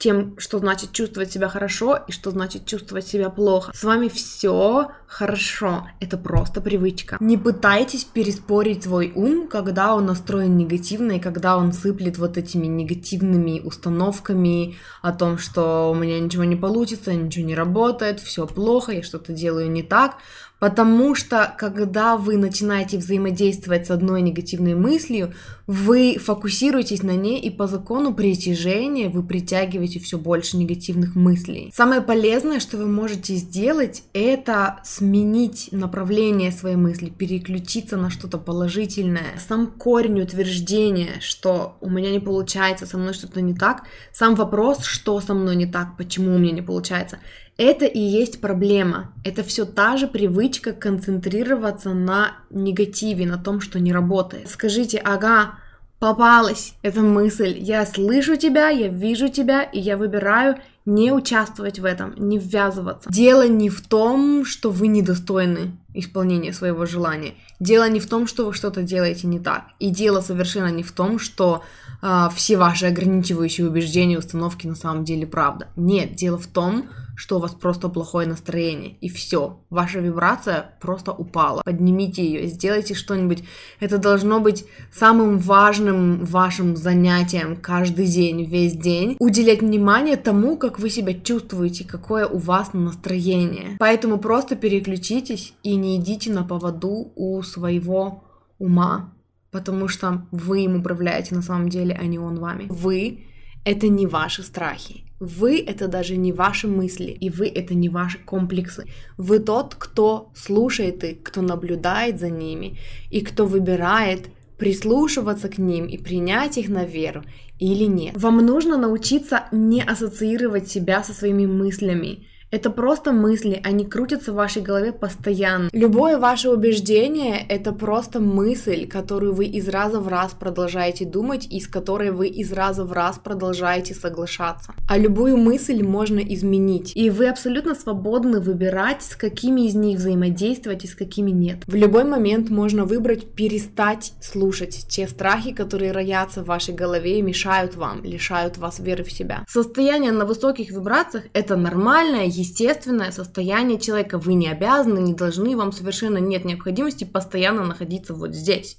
тем, 0.00 0.34
что 0.38 0.58
значит 0.58 0.92
чувствовать 0.92 1.30
себя 1.30 1.48
хорошо 1.48 1.98
и 2.08 2.12
что 2.12 2.30
значит 2.30 2.64
чувствовать 2.66 3.06
себя 3.06 3.28
плохо. 3.28 3.70
С 3.74 3.84
вами 3.84 4.08
все 4.08 4.90
хорошо, 5.06 5.88
это 6.00 6.16
просто 6.16 6.60
привычка. 6.62 7.18
Не 7.20 7.36
пытайтесь 7.36 8.04
переспорить 8.04 8.84
свой 8.84 9.12
ум, 9.14 9.46
когда 9.46 9.94
он 9.94 10.06
настроен 10.06 10.56
негативно 10.56 11.12
и 11.12 11.20
когда 11.20 11.58
он 11.58 11.72
сыплет 11.72 12.16
вот 12.16 12.38
этими 12.38 12.66
негативными 12.66 13.60
установками 13.60 14.76
о 15.02 15.12
том, 15.12 15.36
что 15.36 15.90
у 15.90 15.94
меня 15.94 16.18
ничего 16.18 16.44
не 16.44 16.56
получится, 16.56 17.12
ничего 17.12 17.44
не 17.44 17.54
работает, 17.54 18.20
все 18.20 18.46
плохо, 18.46 18.92
я 18.92 19.02
что-то 19.02 19.32
делаю 19.32 19.70
не 19.70 19.82
так. 19.82 20.16
Потому 20.60 21.14
что, 21.14 21.52
когда 21.58 22.16
вы 22.18 22.36
начинаете 22.36 22.98
взаимодействовать 22.98 23.86
с 23.86 23.90
одной 23.90 24.20
негативной 24.20 24.74
мыслью, 24.74 25.32
вы 25.66 26.18
фокусируетесь 26.18 27.02
на 27.02 27.16
ней, 27.16 27.40
и 27.40 27.48
по 27.48 27.66
закону 27.66 28.12
притяжения 28.12 29.08
вы 29.08 29.22
притягиваете 29.22 30.00
все 30.00 30.18
больше 30.18 30.58
негативных 30.58 31.16
мыслей. 31.16 31.72
Самое 31.74 32.02
полезное, 32.02 32.60
что 32.60 32.76
вы 32.76 32.86
можете 32.86 33.36
сделать, 33.36 34.02
это 34.12 34.80
сменить 34.84 35.70
направление 35.72 36.52
своей 36.52 36.76
мысли, 36.76 37.08
переключиться 37.08 37.96
на 37.96 38.10
что-то 38.10 38.36
положительное. 38.36 39.38
Сам 39.48 39.66
корень 39.66 40.20
утверждения, 40.20 41.20
что 41.20 41.78
у 41.80 41.88
меня 41.88 42.10
не 42.10 42.20
получается, 42.20 42.84
со 42.84 42.98
мной 42.98 43.14
что-то 43.14 43.40
не 43.40 43.54
так, 43.54 43.84
сам 44.12 44.34
вопрос, 44.34 44.84
что 44.84 45.18
со 45.20 45.32
мной 45.32 45.56
не 45.56 45.66
так, 45.66 45.96
почему 45.96 46.34
у 46.34 46.38
меня 46.38 46.52
не 46.52 46.62
получается, 46.62 47.18
это 47.60 47.84
и 47.84 48.00
есть 48.00 48.40
проблема. 48.40 49.12
Это 49.22 49.44
все 49.44 49.66
та 49.66 49.98
же 49.98 50.06
привычка 50.06 50.72
концентрироваться 50.72 51.90
на 51.90 52.32
негативе, 52.48 53.26
на 53.26 53.36
том, 53.36 53.60
что 53.60 53.78
не 53.78 53.92
работает. 53.92 54.48
Скажите, 54.48 54.96
ага, 54.96 55.56
попалась 55.98 56.72
эта 56.80 57.02
мысль. 57.02 57.54
Я 57.58 57.84
слышу 57.84 58.36
тебя, 58.36 58.70
я 58.70 58.88
вижу 58.88 59.28
тебя, 59.28 59.62
и 59.62 59.78
я 59.78 59.98
выбираю 59.98 60.56
не 60.86 61.12
участвовать 61.12 61.78
в 61.78 61.84
этом, 61.84 62.14
не 62.16 62.38
ввязываться. 62.38 63.10
Дело 63.10 63.46
не 63.46 63.68
в 63.68 63.86
том, 63.86 64.46
что 64.46 64.70
вы 64.70 64.88
недостойны 64.88 65.72
исполнения 65.92 66.54
своего 66.54 66.86
желания. 66.86 67.34
Дело 67.60 67.88
не 67.90 68.00
в 68.00 68.08
том, 68.08 68.26
что 68.26 68.46
вы 68.46 68.54
что-то 68.54 68.82
делаете 68.82 69.26
не 69.26 69.38
так. 69.38 69.64
И 69.78 69.90
дело 69.90 70.22
совершенно 70.22 70.70
не 70.70 70.82
в 70.82 70.92
том, 70.92 71.18
что 71.18 71.62
э, 72.00 72.28
все 72.34 72.56
ваши 72.56 72.86
ограничивающие 72.86 73.68
убеждения, 73.68 74.18
установки 74.18 74.66
на 74.66 74.74
самом 74.74 75.04
деле 75.04 75.26
правда. 75.26 75.68
Нет, 75.76 76.14
дело 76.14 76.38
в 76.38 76.46
том, 76.46 76.88
что 77.20 77.36
у 77.36 77.38
вас 77.38 77.52
просто 77.52 77.90
плохое 77.90 78.26
настроение. 78.26 78.96
И 79.02 79.10
все. 79.10 79.60
Ваша 79.68 80.00
вибрация 80.00 80.70
просто 80.80 81.12
упала. 81.12 81.60
Поднимите 81.66 82.24
ее, 82.24 82.46
сделайте 82.46 82.94
что-нибудь. 82.94 83.44
Это 83.78 83.98
должно 83.98 84.40
быть 84.40 84.64
самым 84.90 85.36
важным 85.36 86.24
вашим 86.24 86.76
занятием 86.76 87.56
каждый 87.56 88.06
день, 88.06 88.44
весь 88.44 88.72
день. 88.72 89.16
Уделять 89.18 89.60
внимание 89.60 90.16
тому, 90.16 90.56
как 90.56 90.78
вы 90.78 90.88
себя 90.88 91.12
чувствуете, 91.12 91.86
какое 91.86 92.26
у 92.26 92.38
вас 92.38 92.72
настроение. 92.72 93.76
Поэтому 93.78 94.16
просто 94.16 94.56
переключитесь 94.56 95.52
и 95.62 95.76
не 95.76 95.98
идите 95.98 96.32
на 96.32 96.42
поводу 96.42 97.12
у 97.16 97.42
своего 97.42 98.24
ума, 98.58 99.12
потому 99.50 99.88
что 99.88 100.26
вы 100.30 100.62
им 100.62 100.76
управляете 100.76 101.34
на 101.34 101.42
самом 101.42 101.68
деле, 101.68 101.94
а 102.00 102.06
не 102.06 102.18
он 102.18 102.36
вами. 102.36 102.64
Вы— 102.70 103.26
это 103.66 103.88
не 103.88 104.06
ваши 104.06 104.42
страхи. 104.42 105.09
Вы— 105.20 105.58
это 105.66 105.86
даже 105.86 106.16
не 106.16 106.32
ваши 106.32 106.66
мысли, 106.66 107.10
и 107.10 107.28
вы— 107.28 107.46
это 107.54 107.74
не 107.74 107.90
ваши 107.90 108.18
комплексы. 108.18 108.86
Вы 109.18 109.38
тот, 109.38 109.74
кто 109.74 110.32
слушает 110.34 111.04
их, 111.04 111.22
кто 111.22 111.42
наблюдает 111.42 112.18
за 112.18 112.30
ними, 112.30 112.78
и 113.10 113.20
кто 113.20 113.44
выбирает 113.44 114.30
прислушиваться 114.56 115.48
к 115.48 115.58
ним 115.58 115.86
и 115.86 115.98
принять 115.98 116.58
их 116.58 116.68
на 116.68 116.84
веру 116.84 117.22
или 117.58 117.84
нет. 117.84 118.16
Вам 118.16 118.38
нужно 118.38 118.76
научиться 118.76 119.44
не 119.52 119.82
ассоциировать 119.82 120.68
себя 120.68 121.02
со 121.02 121.12
своими 121.12 121.46
мыслями, 121.46 122.26
это 122.50 122.70
просто 122.70 123.12
мысли, 123.12 123.60
они 123.62 123.84
крутятся 123.84 124.32
в 124.32 124.36
вашей 124.36 124.62
голове 124.62 124.92
постоянно. 124.92 125.68
Любое 125.72 126.18
ваше 126.18 126.50
убеждение— 126.50 127.44
это 127.48 127.72
просто 127.72 128.20
мысль, 128.20 128.86
которую 128.86 129.34
вы 129.34 129.46
из 129.46 129.68
раза 129.68 130.00
в 130.00 130.08
раз 130.08 130.32
продолжаете 130.32 131.04
думать 131.04 131.46
и 131.48 131.60
с 131.60 131.68
которой 131.68 132.10
вы 132.10 132.26
из 132.26 132.52
раза 132.52 132.84
в 132.84 132.92
раз 132.92 133.18
продолжаете 133.18 133.94
соглашаться. 133.94 134.74
А 134.88 134.98
любую 134.98 135.36
мысль 135.36 135.82
можно 135.82 136.18
изменить. 136.18 136.92
И 136.96 137.08
вы 137.10 137.28
абсолютно 137.28 137.74
свободны 137.74 138.40
выбирать, 138.40 139.02
с 139.02 139.14
какими 139.14 139.66
из 139.66 139.74
них 139.74 139.98
взаимодействовать 139.98 140.84
и 140.84 140.88
с 140.88 140.94
какими 140.94 141.30
нет. 141.30 141.58
В 141.66 141.74
любой 141.74 142.04
момент 142.04 142.50
можно 142.50 142.84
выбрать 142.84 143.28
перестать 143.34 144.12
слушать 144.20 144.86
те 144.88 145.06
страхи, 145.06 145.52
которые 145.52 145.92
роятся 145.92 146.42
в 146.42 146.46
вашей 146.46 146.74
голове 146.74 147.18
и 147.18 147.22
мешают 147.22 147.76
вам, 147.76 148.02
лишают 148.02 148.58
вас 148.58 148.80
веры 148.80 149.04
в 149.04 149.12
себя. 149.12 149.44
Состояние 149.48 150.12
на 150.12 150.24
высоких 150.24 150.70
вибрациях— 150.70 151.24
это 151.32 151.56
нормальное, 151.56 152.26
естественное 152.40 153.12
состояние 153.12 153.78
человека. 153.78 154.18
Вы 154.18 154.34
не 154.34 154.48
обязаны, 154.48 154.98
не 154.98 155.14
должны, 155.14 155.56
вам 155.56 155.72
совершенно 155.72 156.18
нет 156.18 156.44
необходимости 156.44 157.04
постоянно 157.04 157.64
находиться 157.64 158.14
вот 158.14 158.34
здесь. 158.34 158.78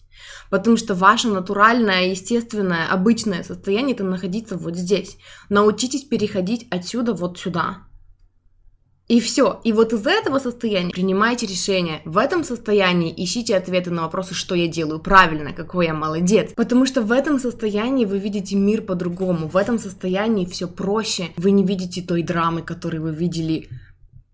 Потому 0.50 0.78
что 0.78 0.96
ваше 0.96 1.30
натуральное, 1.30 2.10
естественное, 2.10 2.88
обычное 2.88 3.44
состояние 3.44 3.96
это 3.96 4.04
находиться 4.04 4.58
вот 4.58 4.76
здесь. 4.76 5.18
Научитесь 5.50 6.04
переходить 6.04 6.68
отсюда 6.70 7.14
вот 7.14 7.40
сюда. 7.40 7.91
И 9.12 9.20
все. 9.20 9.60
И 9.66 9.74
вот 9.74 9.92
из 9.92 10.08
этого 10.08 10.40
состояния 10.40 10.94
принимайте 10.94 11.46
решение. 11.46 12.02
В 12.06 12.18
этом 12.18 12.46
состоянии 12.46 13.14
ищите 13.18 13.58
ответы 13.58 13.92
на 13.92 14.04
вопросы, 14.04 14.34
что 14.34 14.56
я 14.56 14.70
делаю 14.70 15.02
правильно, 15.02 15.52
какой 15.52 15.88
я 15.88 15.94
молодец. 15.94 16.54
Потому 16.56 16.86
что 16.86 17.02
в 17.02 17.12
этом 17.12 17.38
состоянии 17.38 18.06
вы 18.06 18.20
видите 18.20 18.56
мир 18.56 18.82
по-другому. 18.84 19.50
В 19.50 19.58
этом 19.58 19.80
состоянии 19.80 20.46
все 20.46 20.66
проще. 20.66 21.32
Вы 21.36 21.52
не 21.52 21.66
видите 21.66 22.02
той 22.02 22.24
драмы, 22.24 22.62
которую 22.62 23.04
вы 23.04 23.12
видели 23.14 23.68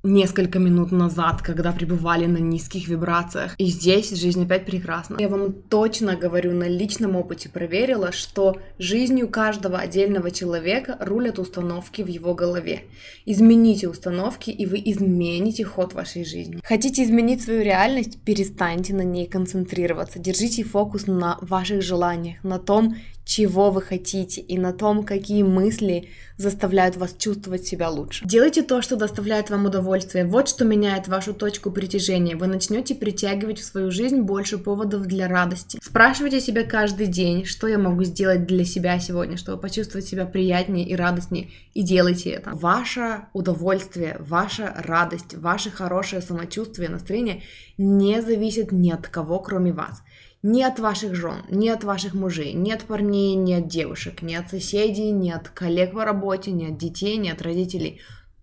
несколько 0.03 0.59
минут 0.59 0.91
назад, 0.91 1.41
когда 1.41 1.71
пребывали 1.71 2.25
на 2.25 2.37
низких 2.37 2.87
вибрациях. 2.87 3.55
И 3.57 3.65
здесь 3.65 4.11
жизнь 4.11 4.43
опять 4.43 4.65
прекрасна. 4.65 5.17
Я 5.19 5.29
вам 5.29 5.53
точно 5.53 6.15
говорю, 6.15 6.53
на 6.53 6.67
личном 6.67 7.15
опыте 7.15 7.49
проверила, 7.49 8.11
что 8.11 8.57
жизнью 8.79 9.27
каждого 9.27 9.77
отдельного 9.77 10.31
человека 10.31 10.97
рулят 10.99 11.39
установки 11.39 12.01
в 12.01 12.07
его 12.07 12.33
голове. 12.33 12.83
Измените 13.25 13.89
установки, 13.89 14.49
и 14.49 14.65
вы 14.65 14.81
измените 14.85 15.63
ход 15.63 15.93
вашей 15.93 16.23
жизни. 16.23 16.59
Хотите 16.63 17.03
изменить 17.03 17.41
свою 17.41 17.63
реальность? 17.63 18.19
Перестаньте 18.23 18.93
на 18.93 19.03
ней 19.03 19.27
концентрироваться. 19.27 20.19
Держите 20.19 20.63
фокус 20.63 21.07
на 21.07 21.37
ваших 21.41 21.81
желаниях, 21.81 22.43
на 22.43 22.59
том, 22.59 22.95
чего 23.27 23.71
вы 23.71 23.81
хотите 23.81 24.39
и 24.39 24.57
на 24.57 24.71
том, 24.71 25.03
какие 25.03 25.43
мысли 25.43 26.09
заставляют 26.37 26.95
вас 26.95 27.13
чувствовать 27.17 27.67
себя 27.67 27.89
лучше. 27.89 28.25
Делайте 28.25 28.61
то, 28.61 28.81
что 28.81 28.95
доставляет 28.95 29.49
вам 29.49 29.65
удовольствие. 29.65 30.25
Вот 30.25 30.47
что 30.47 30.63
меняет 30.63 31.07
вашу 31.07 31.33
точку 31.33 31.71
притяжения. 31.71 32.37
Вы 32.37 32.47
начнете 32.47 32.95
притягивать 32.95 33.59
в 33.59 33.65
свою 33.65 33.91
жизнь 33.91 34.21
больше 34.21 34.57
поводов 34.57 35.07
для 35.07 35.27
радости. 35.27 35.77
Спрашивайте 35.83 36.39
себя 36.39 36.63
каждый 36.63 37.07
день, 37.07 37.43
что 37.43 37.67
я 37.67 37.77
могу 37.77 38.03
сделать 38.05 38.45
для 38.45 38.63
себя 38.63 38.97
сегодня, 38.99 39.35
чтобы 39.35 39.59
почувствовать 39.59 40.07
себя 40.07 40.25
приятнее 40.25 40.87
и 40.87 40.95
радостнее. 40.95 41.49
И 41.73 41.81
делайте 41.81 42.29
это. 42.29 42.51
Ваше 42.53 43.25
удовольствие, 43.33 44.15
ваша 44.19 44.73
радость, 44.77 45.33
ваше 45.35 45.69
хорошее 45.69 46.21
самочувствие, 46.21 46.89
настроение 46.89 47.43
не 47.77 48.21
зависит 48.21 48.71
ни 48.71 48.89
от 48.89 49.07
кого, 49.07 49.39
кроме 49.39 49.73
вас 49.73 50.01
ни 50.43 50.61
от 50.61 50.79
ваших 50.79 51.15
жен, 51.15 51.43
ни 51.49 51.69
от 51.69 51.83
ваших 51.83 52.13
мужей, 52.13 52.53
ни 52.53 52.71
от 52.71 52.83
парней, 52.83 53.35
ни 53.35 53.53
от 53.53 53.67
девушек, 53.67 54.21
ни 54.21 54.35
от 54.35 54.49
соседей, 54.49 55.11
ни 55.11 55.29
от 55.31 55.49
коллег 55.49 55.93
по 55.93 56.05
работе, 56.05 56.51
ни 56.51 56.65
от 56.65 56.77
детей, 56.77 57.17
ни 57.17 57.29
от 57.29 57.41
родителей. 57.41 58.01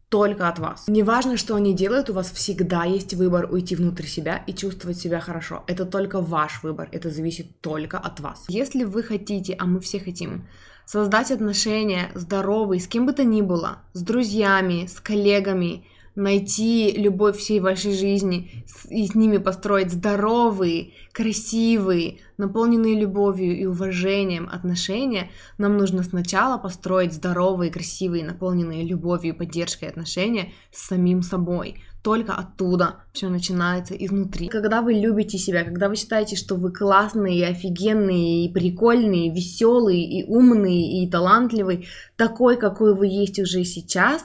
Только 0.09 0.49
от 0.49 0.59
вас. 0.59 0.85
Неважно, 0.87 1.37
что 1.37 1.57
они 1.57 1.75
делают, 1.75 2.09
у 2.09 2.13
вас 2.13 2.31
всегда 2.31 2.85
есть 2.85 3.15
выбор 3.15 3.53
уйти 3.53 3.75
внутрь 3.75 4.07
себя 4.07 4.45
и 4.47 4.53
чувствовать 4.53 4.99
себя 4.99 5.19
хорошо. 5.19 5.65
Это 5.67 5.85
только 5.85 6.21
ваш 6.21 6.63
выбор, 6.63 6.89
это 6.93 7.11
зависит 7.11 7.61
только 7.61 7.99
от 7.99 8.21
вас. 8.21 8.45
Если 8.49 8.85
вы 8.85 9.03
хотите, 9.03 9.57
а 9.59 9.67
мы 9.67 9.81
все 9.81 9.99
хотим, 9.99 10.47
создать 10.87 11.33
отношения 11.33 12.11
здоровые 12.15 12.81
с 12.81 12.87
кем 12.87 13.07
бы 13.07 13.13
то 13.13 13.25
ни 13.25 13.41
было, 13.41 13.79
с 13.93 14.03
друзьями, 14.03 14.87
с 14.87 15.01
коллегами, 15.01 15.85
найти 16.15 16.93
любовь 16.93 17.37
всей 17.39 17.61
вашей 17.61 17.95
жизни 17.95 18.65
и 18.89 19.07
с 19.07 19.15
ними 19.15 19.39
построить 19.39 19.93
здоровые, 19.93 20.93
красивые, 21.13 22.19
наполненные 22.39 22.95
любовью 22.95 23.57
и 23.57 23.67
уважением 23.67 24.49
отношения, 24.51 25.31
нам 25.59 25.77
нужно 25.77 26.03
сначала 26.03 26.59
построить 26.59 27.13
здоровые, 27.13 27.71
красивые, 27.71 28.25
наполненные 28.25 28.85
любовью 28.85 29.35
и 29.35 29.37
поддержкой 29.37 29.89
отношения 29.89 30.53
с 30.73 30.87
самим 30.87 31.23
собой. 31.23 31.83
Только 32.03 32.35
оттуда 32.35 32.97
все 33.15 33.31
начинается 33.31 33.95
изнутри. 33.95 34.49
Когда 34.49 34.83
вы 34.83 34.93
любите 34.93 35.39
себя, 35.39 35.65
когда 35.65 35.89
вы 35.89 35.97
считаете, 35.97 36.37
что 36.37 36.55
вы 36.55 36.71
классные, 36.71 37.47
офигенные, 37.47 38.45
и 38.45 38.53
прикольные, 38.53 39.33
веселые, 39.33 40.05
и 40.05 40.23
умные, 40.25 41.03
и 41.03 41.11
талантливый, 41.11 41.89
такой, 42.17 42.59
какой 42.59 42.95
вы 42.95 43.07
есть 43.07 43.39
уже 43.39 43.65
сейчас, 43.65 44.23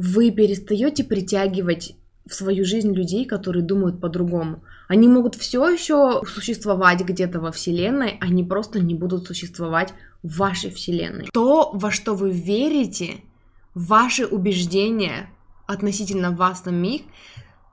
вы 0.00 0.30
перестаете 0.30 1.04
притягивать 1.04 1.94
в 2.26 2.32
свою 2.34 2.64
жизнь 2.64 2.94
людей, 2.94 3.26
которые 3.26 3.62
думают 3.62 4.00
по-другому. 4.00 4.62
Они 4.88 5.08
могут 5.08 5.34
все 5.34 5.68
еще 5.68 6.22
существовать 6.26 7.02
где-то 7.02 7.38
во 7.38 7.52
Вселенной, 7.52 8.16
они 8.20 8.42
просто 8.42 8.80
не 8.80 8.94
будут 8.94 9.26
существовать 9.26 9.92
в 10.22 10.38
вашей 10.38 10.70
Вселенной. 10.70 11.28
То, 11.32 11.70
во 11.74 11.90
что 11.90 12.14
вы 12.14 12.30
верите, 12.30 13.16
ваши 13.74 14.24
убеждения 14.24 15.28
относительно 15.66 16.30
вас 16.30 16.62
самих, 16.62 17.02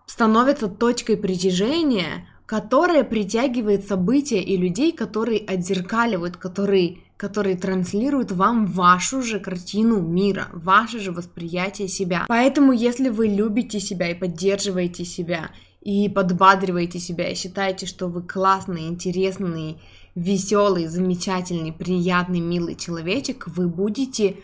становится 0.06 0.68
точкой 0.68 1.16
притяжения, 1.16 2.28
которая 2.46 3.06
притягивает 3.06 3.88
события 3.88 4.42
и 4.42 4.58
людей, 4.58 4.92
которые 4.92 5.40
отзеркаливают, 5.40 6.36
которые 6.36 6.98
которые 7.18 7.58
транслируют 7.58 8.32
вам 8.32 8.68
вашу 8.68 9.22
же 9.22 9.40
картину 9.40 10.00
мира, 10.00 10.48
ваше 10.54 11.00
же 11.00 11.12
восприятие 11.12 11.88
себя. 11.88 12.26
Поэтому, 12.28 12.72
если 12.72 13.10
вы 13.10 13.28
любите 13.28 13.80
себя 13.80 14.12
и 14.12 14.14
поддерживаете 14.14 15.04
себя, 15.04 15.50
и 15.82 16.10
подбадриваете 16.10 17.00
себя, 17.00 17.30
и 17.30 17.36
считаете, 17.36 17.86
что 17.86 18.08
вы 18.08 18.22
классный, 18.22 18.88
интересный, 18.88 19.78
веселый, 20.16 20.88
замечательный, 20.88 21.72
приятный, 21.72 22.40
милый 22.40 22.76
человечек, 22.76 23.48
вы 23.48 23.68
будете 23.68 24.38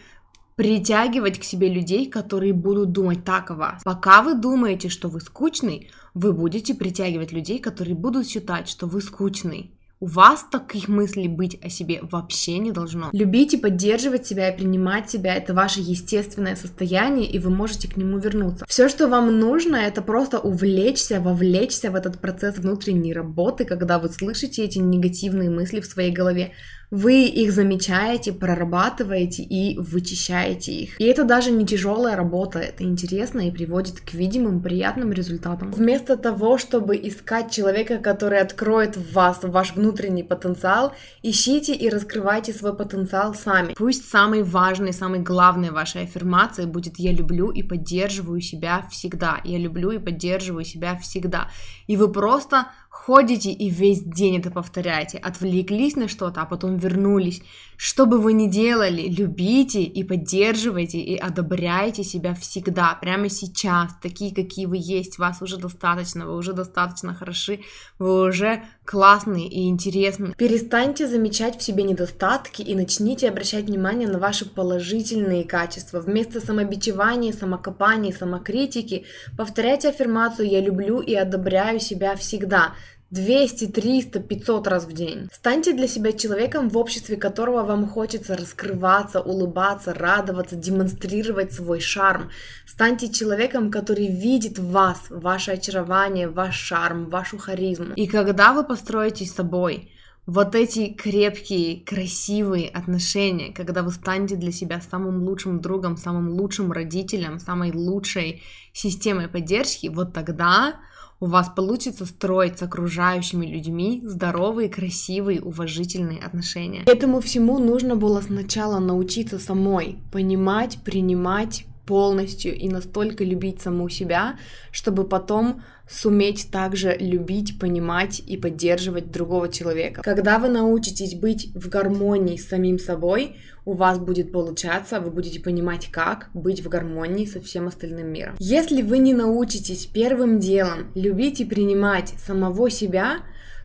притягивать 0.56 1.40
к 1.40 1.44
себе 1.44 1.68
людей, 1.68 2.10
которые 2.10 2.54
будут 2.54 2.92
думать 2.92 3.24
так 3.24 3.52
о 3.52 3.56
вас. 3.56 3.84
Пока 3.84 4.22
вы 4.22 4.36
думаете, 4.36 4.90
что 4.90 5.10
вы 5.10 5.20
скучный, 5.20 5.90
вы 6.14 6.32
будете 6.32 6.76
притягивать 6.76 7.32
людей, 7.32 7.60
которые 7.60 7.96
будут 7.96 8.28
считать, 8.28 8.68
что 8.68 8.86
вы 8.88 9.02
скучный. 9.02 9.72
У 10.04 10.08
вас 10.08 10.46
таких 10.52 10.90
мыслей 10.90 11.30
быть 11.30 11.58
о 11.64 11.70
себе 11.70 12.02
вообще 12.02 12.58
не 12.58 12.74
должно. 12.74 13.08
Любить 13.14 13.54
и 13.54 13.58
поддерживать 13.58 14.28
себя 14.28 14.50
и 14.50 14.58
принимать 14.58 15.10
себя– 15.10 15.34
это 15.38 15.54
ваше 15.54 15.80
естественное 15.80 16.58
состояние, 16.58 17.26
и 17.26 17.40
вы 17.40 17.50
можете 17.50 17.88
к 17.88 17.96
нему 17.96 18.18
вернуться. 18.18 18.66
Все, 18.68 18.90
что 18.90 19.08
вам 19.08 19.40
нужно, 19.40 19.78
это 19.78 20.02
просто 20.02 20.40
увлечься, 20.40 21.22
вовлечься 21.22 21.90
в 21.90 21.96
этот 21.96 22.20
процесс 22.20 22.58
внутренней 22.58 23.14
работы, 23.14 23.64
когда 23.64 23.98
вы 23.98 24.10
слышите 24.10 24.66
эти 24.66 24.78
негативные 24.80 25.50
мысли 25.50 25.80
в 25.80 25.86
своей 25.86 26.12
голове. 26.12 26.52
Вы 26.94 27.26
их 27.26 27.52
замечаете, 27.52 28.34
прорабатываете 28.34 29.42
и 29.42 29.76
вычищаете 29.80 30.72
их. 30.72 31.02
И 31.02 31.06
это 31.06 31.24
даже 31.24 31.50
не 31.50 31.66
тяжелая 31.66 32.16
работа, 32.16 32.60
это 32.60 32.84
интересно 32.84 33.48
и 33.48 33.52
приводит 33.52 34.00
к 34.00 34.14
видимым 34.14 34.62
приятным 34.62 35.12
результатам. 35.12 35.72
Вместо 35.72 36.18
того, 36.18 36.60
чтобы 36.60 36.96
искать 36.96 37.50
человека, 37.50 37.98
который 37.98 38.40
откроет 38.40 38.96
в 38.96 39.12
вас 39.12 39.40
ваш 39.42 39.74
внутренний 39.74 40.22
потенциал, 40.22 40.94
ищите 41.24 41.74
и 41.74 41.90
раскрывайте 41.90 42.54
свой 42.54 42.76
потенциал 42.76 43.34
сами. 43.34 43.74
Пусть 43.74 44.08
самой 44.08 44.44
важной, 44.44 44.94
самой 44.94 45.22
главной 45.22 45.72
вашей 45.72 46.04
аффирмацией 46.04 46.70
будет 46.70 47.00
«я 47.00 47.12
люблю 47.12 47.50
и 47.50 47.64
поддерживаю 47.64 48.40
себя 48.40 48.88
всегда». 48.92 49.42
Я 49.44 49.58
люблю 49.58 49.90
и 49.90 49.98
поддерживаю 49.98 50.64
себя 50.64 50.96
всегда. 50.98 51.50
И 51.88 51.98
вы 51.98 52.12
просто 52.12 52.68
ходите 53.06 53.52
и 53.52 53.70
весь 53.70 54.02
день 54.02 54.38
это 54.38 54.50
повторяете, 54.50 55.18
отвлеклись 55.18 55.98
на 55.98 56.08
что-то, 56.08 56.42
а 56.42 56.46
потом 56.46 56.78
вернулись. 56.78 57.42
Что 57.76 58.06
бы 58.06 58.18
вы 58.18 58.32
ни 58.32 58.48
делали, 58.48 59.10
любите 59.10 59.84
и 59.84 60.04
поддерживайте 60.06 61.00
и 61.00 61.18
одобряйте 61.18 62.04
себя 62.06 62.34
всегда, 62.34 62.98
прямо 63.02 63.28
сейчас, 63.28 63.92
такие, 64.02 64.34
какие 64.34 64.68
вы 64.68 64.78
есть, 64.80 65.18
вас 65.18 65.42
уже 65.42 65.58
достаточно, 65.58 66.26
вы 66.26 66.38
уже 66.38 66.54
достаточно 66.54 67.14
хороши, 67.14 67.60
вы 68.00 68.30
уже 68.30 68.64
классные 68.86 69.48
и 69.48 69.68
интересные. 69.70 70.34
Перестаньте 70.36 71.08
замечать 71.08 71.58
в 71.58 71.64
себе 71.64 71.84
недостатки 71.84 72.62
и 72.62 72.76
начните 72.76 73.30
обращать 73.30 73.66
внимание 73.66 74.08
на 74.08 74.20
ваши 74.20 74.46
положительные 74.46 75.44
качества. 75.44 76.00
Вместо 76.00 76.40
самобичевания, 76.40 77.34
самокопания, 77.34 78.12
самокритики 78.12 79.06
повторяйте 79.38 79.90
аффирмацию 79.90 80.50
«я 80.50 80.60
люблю 80.60 81.00
и 81.00 81.16
одобряю 81.16 81.80
себя 81.80 82.16
всегда», 82.16 82.74
200, 83.14 83.68
300, 83.68 84.20
500 84.20 84.68
раз 84.68 84.86
в 84.86 84.94
день. 84.94 85.30
Станьте 85.32 85.74
для 85.74 85.88
себя 85.88 86.14
человеком, 86.14 86.70
в 86.70 86.78
обществе 86.78 87.16
которого 87.16 87.64
вам 87.64 87.88
хочется 87.88 88.36
раскрываться, 88.36 89.22
улыбаться, 89.22 89.94
радоваться, 89.94 90.56
демонстрировать 90.56 91.54
свой 91.54 91.80
шарм. 91.80 92.32
Станьте 92.66 93.10
человеком, 93.10 93.70
который 93.70 94.08
видит 94.08 94.58
вас, 94.58 95.00
ваше 95.10 95.52
очарование, 95.52 96.28
ваш 96.28 96.56
шарм, 96.56 97.10
вашу 97.10 97.38
харизму. 97.38 97.94
И 97.96 98.08
когда 98.08 98.52
вы 98.52 98.64
построите 98.64 99.26
с 99.26 99.36
собой 99.36 99.92
вот 100.26 100.56
эти 100.56 100.92
крепкие, 100.94 101.86
красивые 101.86 102.70
отношения, 102.70 103.54
когда 103.54 103.84
вы 103.84 103.92
станете 103.92 104.38
для 104.38 104.52
себя 104.52 104.82
самым 104.82 105.22
лучшим 105.24 105.60
другом, 105.62 105.98
самым 105.98 106.30
лучшим 106.30 106.72
родителем, 106.72 107.40
самой 107.40 107.72
лучшей 107.74 108.42
системой 108.74 109.28
поддержки, 109.28 109.88
вот 109.88 110.14
тогда 110.14 110.80
у 111.24 111.26
вас 111.26 111.48
получится 111.56 112.06
строить 112.06 112.60
с 112.60 112.64
окружающими 112.64 113.46
людьми 113.46 114.02
здоровые, 114.04 114.68
красивые, 114.68 115.40
уважительные 115.40 116.20
отношения. 116.20 116.84
Этому 116.86 117.22
всему 117.22 117.60
нужно 117.60 117.96
было 117.96 118.20
сначала 118.20 118.80
научиться 118.80 119.40
самой 119.40 120.00
понимать, 120.12 120.80
принимать 120.84 121.64
полностью 121.86 122.54
и 122.54 122.68
настолько 122.68 123.24
любить 123.24 123.62
саму 123.62 123.88
себя, 123.88 124.38
чтобы 124.74 125.06
потом 125.06 125.64
суметь 125.90 126.50
также 126.52 126.94
любить, 127.00 127.58
понимать 127.58 128.20
и 128.20 128.36
поддерживать 128.36 129.10
другого 129.10 129.48
человека. 129.48 130.02
Когда 130.02 130.40
вы 130.40 130.50
научитесь 130.50 131.16
быть 131.16 131.52
в 131.56 131.70
гармонии 131.70 132.36
с 132.36 132.50
самим 132.50 132.80
собой, 132.80 133.38
у 133.66 133.74
вас 133.74 134.00
будет 134.00 134.32
получаться, 134.32 135.00
вы 135.00 135.12
будете 135.12 135.40
понимать, 135.40 135.90
как 135.92 136.30
быть 136.34 136.64
в 136.64 136.70
гармонии 136.70 137.26
со 137.26 137.42
всем 137.42 137.68
остальным 137.68 138.08
миром. 138.08 138.36
Если 138.40 138.82
вы 138.82 138.98
не 138.98 139.14
научитесь 139.14 139.86
первым 139.86 140.40
делом 140.40 140.92
любить 140.96 141.40
и 141.40 141.46
принимать 141.46 142.14
самого 142.18 142.70
себя, 142.70 143.18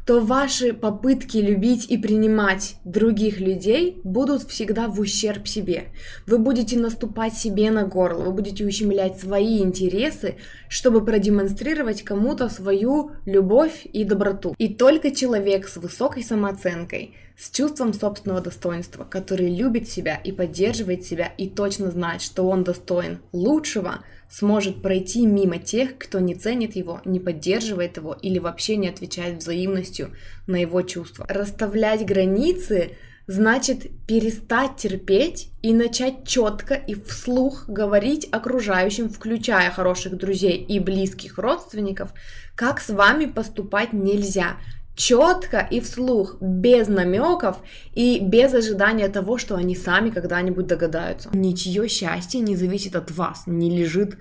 то 0.08 0.20
ваши 0.20 0.72
попытки 0.72 1.36
любить 1.36 1.90
и 1.90 1.98
принимать 1.98 2.76
других 2.82 3.40
людей 3.40 4.00
будут 4.04 4.44
всегда 4.44 4.88
в 4.88 4.98
ущерб 5.00 5.46
себе. 5.46 5.88
Вы 6.26 6.38
будете 6.38 6.78
наступать 6.78 7.34
себе 7.34 7.70
на 7.70 7.84
горло, 7.84 8.22
вы 8.22 8.32
будете 8.32 8.64
ущемлять 8.64 9.20
свои 9.20 9.58
интересы, 9.58 10.37
чтобы 10.70 11.04
продемонстрировать 11.04 12.04
кому-то 12.04 12.48
свою 12.48 13.11
любовь 13.26 13.85
и 13.85 14.04
доброту. 14.04 14.54
И 14.56 14.72
только 14.72 15.11
человек 15.11 15.68
с 15.68 15.76
высокой 15.76 16.22
самооценкой, 16.22 17.14
с 17.37 17.50
чувством 17.50 17.92
собственного 17.92 18.40
достоинства, 18.40 19.04
который 19.04 19.54
любит 19.54 19.90
себя 19.90 20.16
и 20.16 20.33
поддерживает 20.33 21.04
себя 21.04 21.30
и 21.37 21.50
точно 21.50 21.90
знает, 21.90 22.22
что 22.22 22.48
он 22.48 22.64
достоин 22.64 23.18
лучшего, 23.33 24.00
сможет 24.30 24.82
пройти 24.82 25.26
мимо 25.26 25.58
тех, 25.58 25.98
кто 25.98 26.20
не 26.20 26.34
ценит 26.34 26.76
его, 26.76 27.00
не 27.04 27.20
поддерживает 27.20 27.96
его 27.96 28.16
или 28.20 28.38
вообще 28.38 28.76
не 28.76 28.88
отвечает 28.88 29.38
взаимностью 29.38 30.10
на 30.46 30.56
его 30.56 30.82
чувства. 30.82 31.26
Расставлять 31.28 32.04
границы 32.04 32.96
значит 33.28 33.90
перестать 34.06 34.76
терпеть 34.76 35.50
и 35.60 35.74
начать 35.74 36.26
четко 36.26 36.74
и 36.74 36.94
вслух 36.94 37.68
говорить 37.68 38.26
окружающим, 38.32 39.10
включая 39.10 39.70
хороших 39.70 40.16
друзей 40.16 40.56
и 40.56 40.80
близких 40.80 41.38
родственников, 41.38 42.12
как 42.56 42.80
с 42.80 42.88
вами 42.88 43.26
поступать 43.26 43.92
нельзя, 43.92 44.56
четко 44.98 45.61
и 45.70 45.80
вслух, 45.80 46.37
без 46.40 46.88
намеков 46.88 47.58
и 47.94 48.18
без 48.20 48.52
ожидания 48.52 49.08
того, 49.08 49.38
что 49.38 49.54
они 49.54 49.76
сами 49.76 50.11
когда-нибудь 50.11 50.66
догадаются. 50.66 51.30
Ничье 51.32 51.88
счастье 51.88 52.40
не 52.40 52.56
зависит 52.56 52.96
от 52.96 53.12
вас, 53.12 53.44
не 53.46 53.70
лежит 53.70 54.18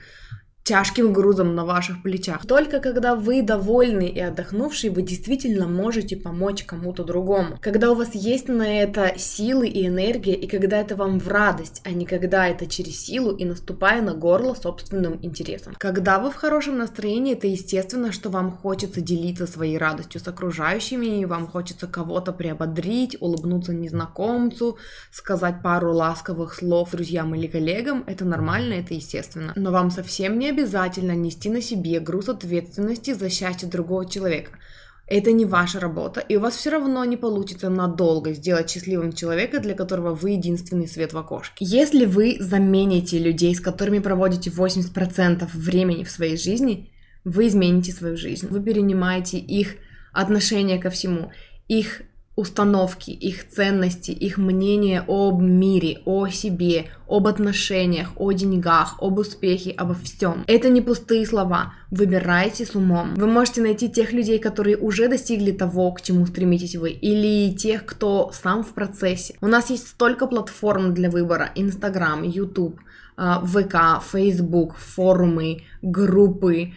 тяжким 0.68 1.14
грузом 1.14 1.56
на 1.56 1.64
ваших 1.64 2.04
плечах. 2.04 2.46
Только 2.46 2.80
когда 2.80 3.16
вы 3.16 3.42
довольны 3.42 4.10
и 4.10 4.20
отдохнувший, 4.20 4.90
вы 4.90 5.02
действительно 5.02 5.66
можете 5.66 6.18
помочь 6.18 6.66
кому-то 6.66 7.06
другому. 7.06 7.58
Когда 7.62 7.90
у 7.90 7.96
вас 7.96 8.14
есть 8.14 8.50
на 8.50 8.82
это 8.82 9.14
силы 9.18 9.70
и 9.70 9.88
энергия, 9.88 10.34
и 10.34 10.46
когда 10.46 10.78
это 10.80 10.98
вам 10.98 11.22
в 11.22 11.28
радость, 11.30 11.82
а 11.86 11.92
не 11.92 12.06
когда 12.06 12.50
это 12.50 12.68
через 12.68 13.00
силу 13.00 13.32
и 13.32 13.46
наступая 13.46 14.02
на 14.02 14.14
горло 14.14 14.56
собственным 14.56 15.20
интересом. 15.22 15.74
Когда 15.78 16.20
вы 16.20 16.32
в 16.32 16.36
хорошем 16.36 16.78
настроении, 16.78 17.32
это 17.32 17.48
естественно, 17.48 18.12
что 18.12 18.30
вам 18.30 18.52
хочется 18.52 19.00
делиться 19.00 19.48
своей 19.48 19.78
радостью 19.78 20.20
с 20.20 20.28
окружающими, 20.28 21.22
и 21.22 21.26
вам 21.26 21.48
хочется 21.48 21.88
кого-то 21.88 22.34
приободрить, 22.34 23.16
улыбнуться 23.22 23.74
незнакомцу, 23.74 24.78
сказать 25.12 25.62
пару 25.64 25.94
ласковых 25.94 26.54
слов 26.54 26.92
друзьям 26.92 27.34
или 27.36 27.48
коллегам. 27.48 28.04
Это 28.06 28.26
нормально, 28.26 28.74
это 28.74 28.94
естественно. 28.94 29.54
Но 29.56 29.72
вам 29.72 29.92
совсем 29.92 30.38
не 30.38 30.57
обязательно 30.58 31.12
нести 31.12 31.50
на 31.50 31.62
себе 31.62 32.00
груз 32.00 32.30
ответственности 32.30 33.14
за 33.14 33.30
счастье 33.30 33.68
другого 33.68 34.10
человека. 34.10 34.52
Это 35.06 35.32
не 35.32 35.46
ваша 35.46 35.80
работа, 35.80 36.20
и 36.20 36.36
у 36.36 36.42
вас 36.42 36.58
все 36.58 36.70
равно 36.70 37.06
не 37.06 37.16
получится 37.16 37.70
надолго 37.70 38.34
сделать 38.34 38.70
счастливым 38.70 39.14
человека, 39.14 39.60
для 39.62 39.74
которого 39.74 40.14
вы 40.14 40.32
единственный 40.32 40.88
свет 40.88 41.14
в 41.14 41.18
окошке. 41.18 41.64
Если 41.64 42.06
вы 42.06 42.38
замените 42.40 43.18
людей, 43.18 43.56
с 43.56 43.62
которыми 43.62 44.00
проводите 44.00 44.50
80% 44.50 45.48
времени 45.54 46.04
в 46.04 46.12
своей 46.12 46.36
жизни, 46.36 46.92
вы 47.24 47.48
измените 47.48 47.94
свою 47.94 48.18
жизнь. 48.18 48.48
Вы 48.50 48.62
перенимаете 48.62 49.38
их 49.38 49.76
отношение 50.12 50.78
ко 50.78 50.90
всему, 50.90 51.32
их 51.70 52.02
установки, 52.38 53.10
их 53.10 53.50
ценности, 53.50 54.12
их 54.12 54.38
мнение 54.38 55.04
об 55.08 55.42
мире, 55.42 56.02
о 56.06 56.28
себе, 56.28 56.86
об 57.10 57.26
отношениях, 57.28 58.12
о 58.16 58.32
деньгах, 58.32 58.98
об 59.02 59.18
успехе, 59.18 59.72
обо 59.72 59.96
всем. 59.96 60.44
Это 60.48 60.70
не 60.70 60.82
пустые 60.82 61.26
слова. 61.26 61.74
Выбирайте 61.90 62.66
с 62.66 62.76
умом. 62.76 63.16
Вы 63.16 63.26
можете 63.26 63.62
найти 63.62 63.90
тех 63.90 64.14
людей, 64.14 64.38
которые 64.38 64.78
уже 64.78 65.10
достигли 65.10 65.52
того, 65.52 65.92
к 65.92 66.02
чему 66.02 66.28
стремитесь 66.28 66.76
вы, 66.76 66.92
или 66.92 67.56
тех, 67.56 67.86
кто 67.86 68.32
сам 68.32 68.64
в 68.64 68.74
процессе. 68.74 69.36
У 69.42 69.48
нас 69.48 69.72
есть 69.72 69.88
столько 69.88 70.28
платформ 70.28 70.94
для 70.94 71.10
выбора. 71.10 71.50
Инстаграм, 71.56 72.22
Ютуб, 72.22 72.80
а, 73.16 73.44
ВК, 73.44 74.04
Фейсбук, 74.12 74.76
форумы, 74.76 75.64
группы 75.82 76.74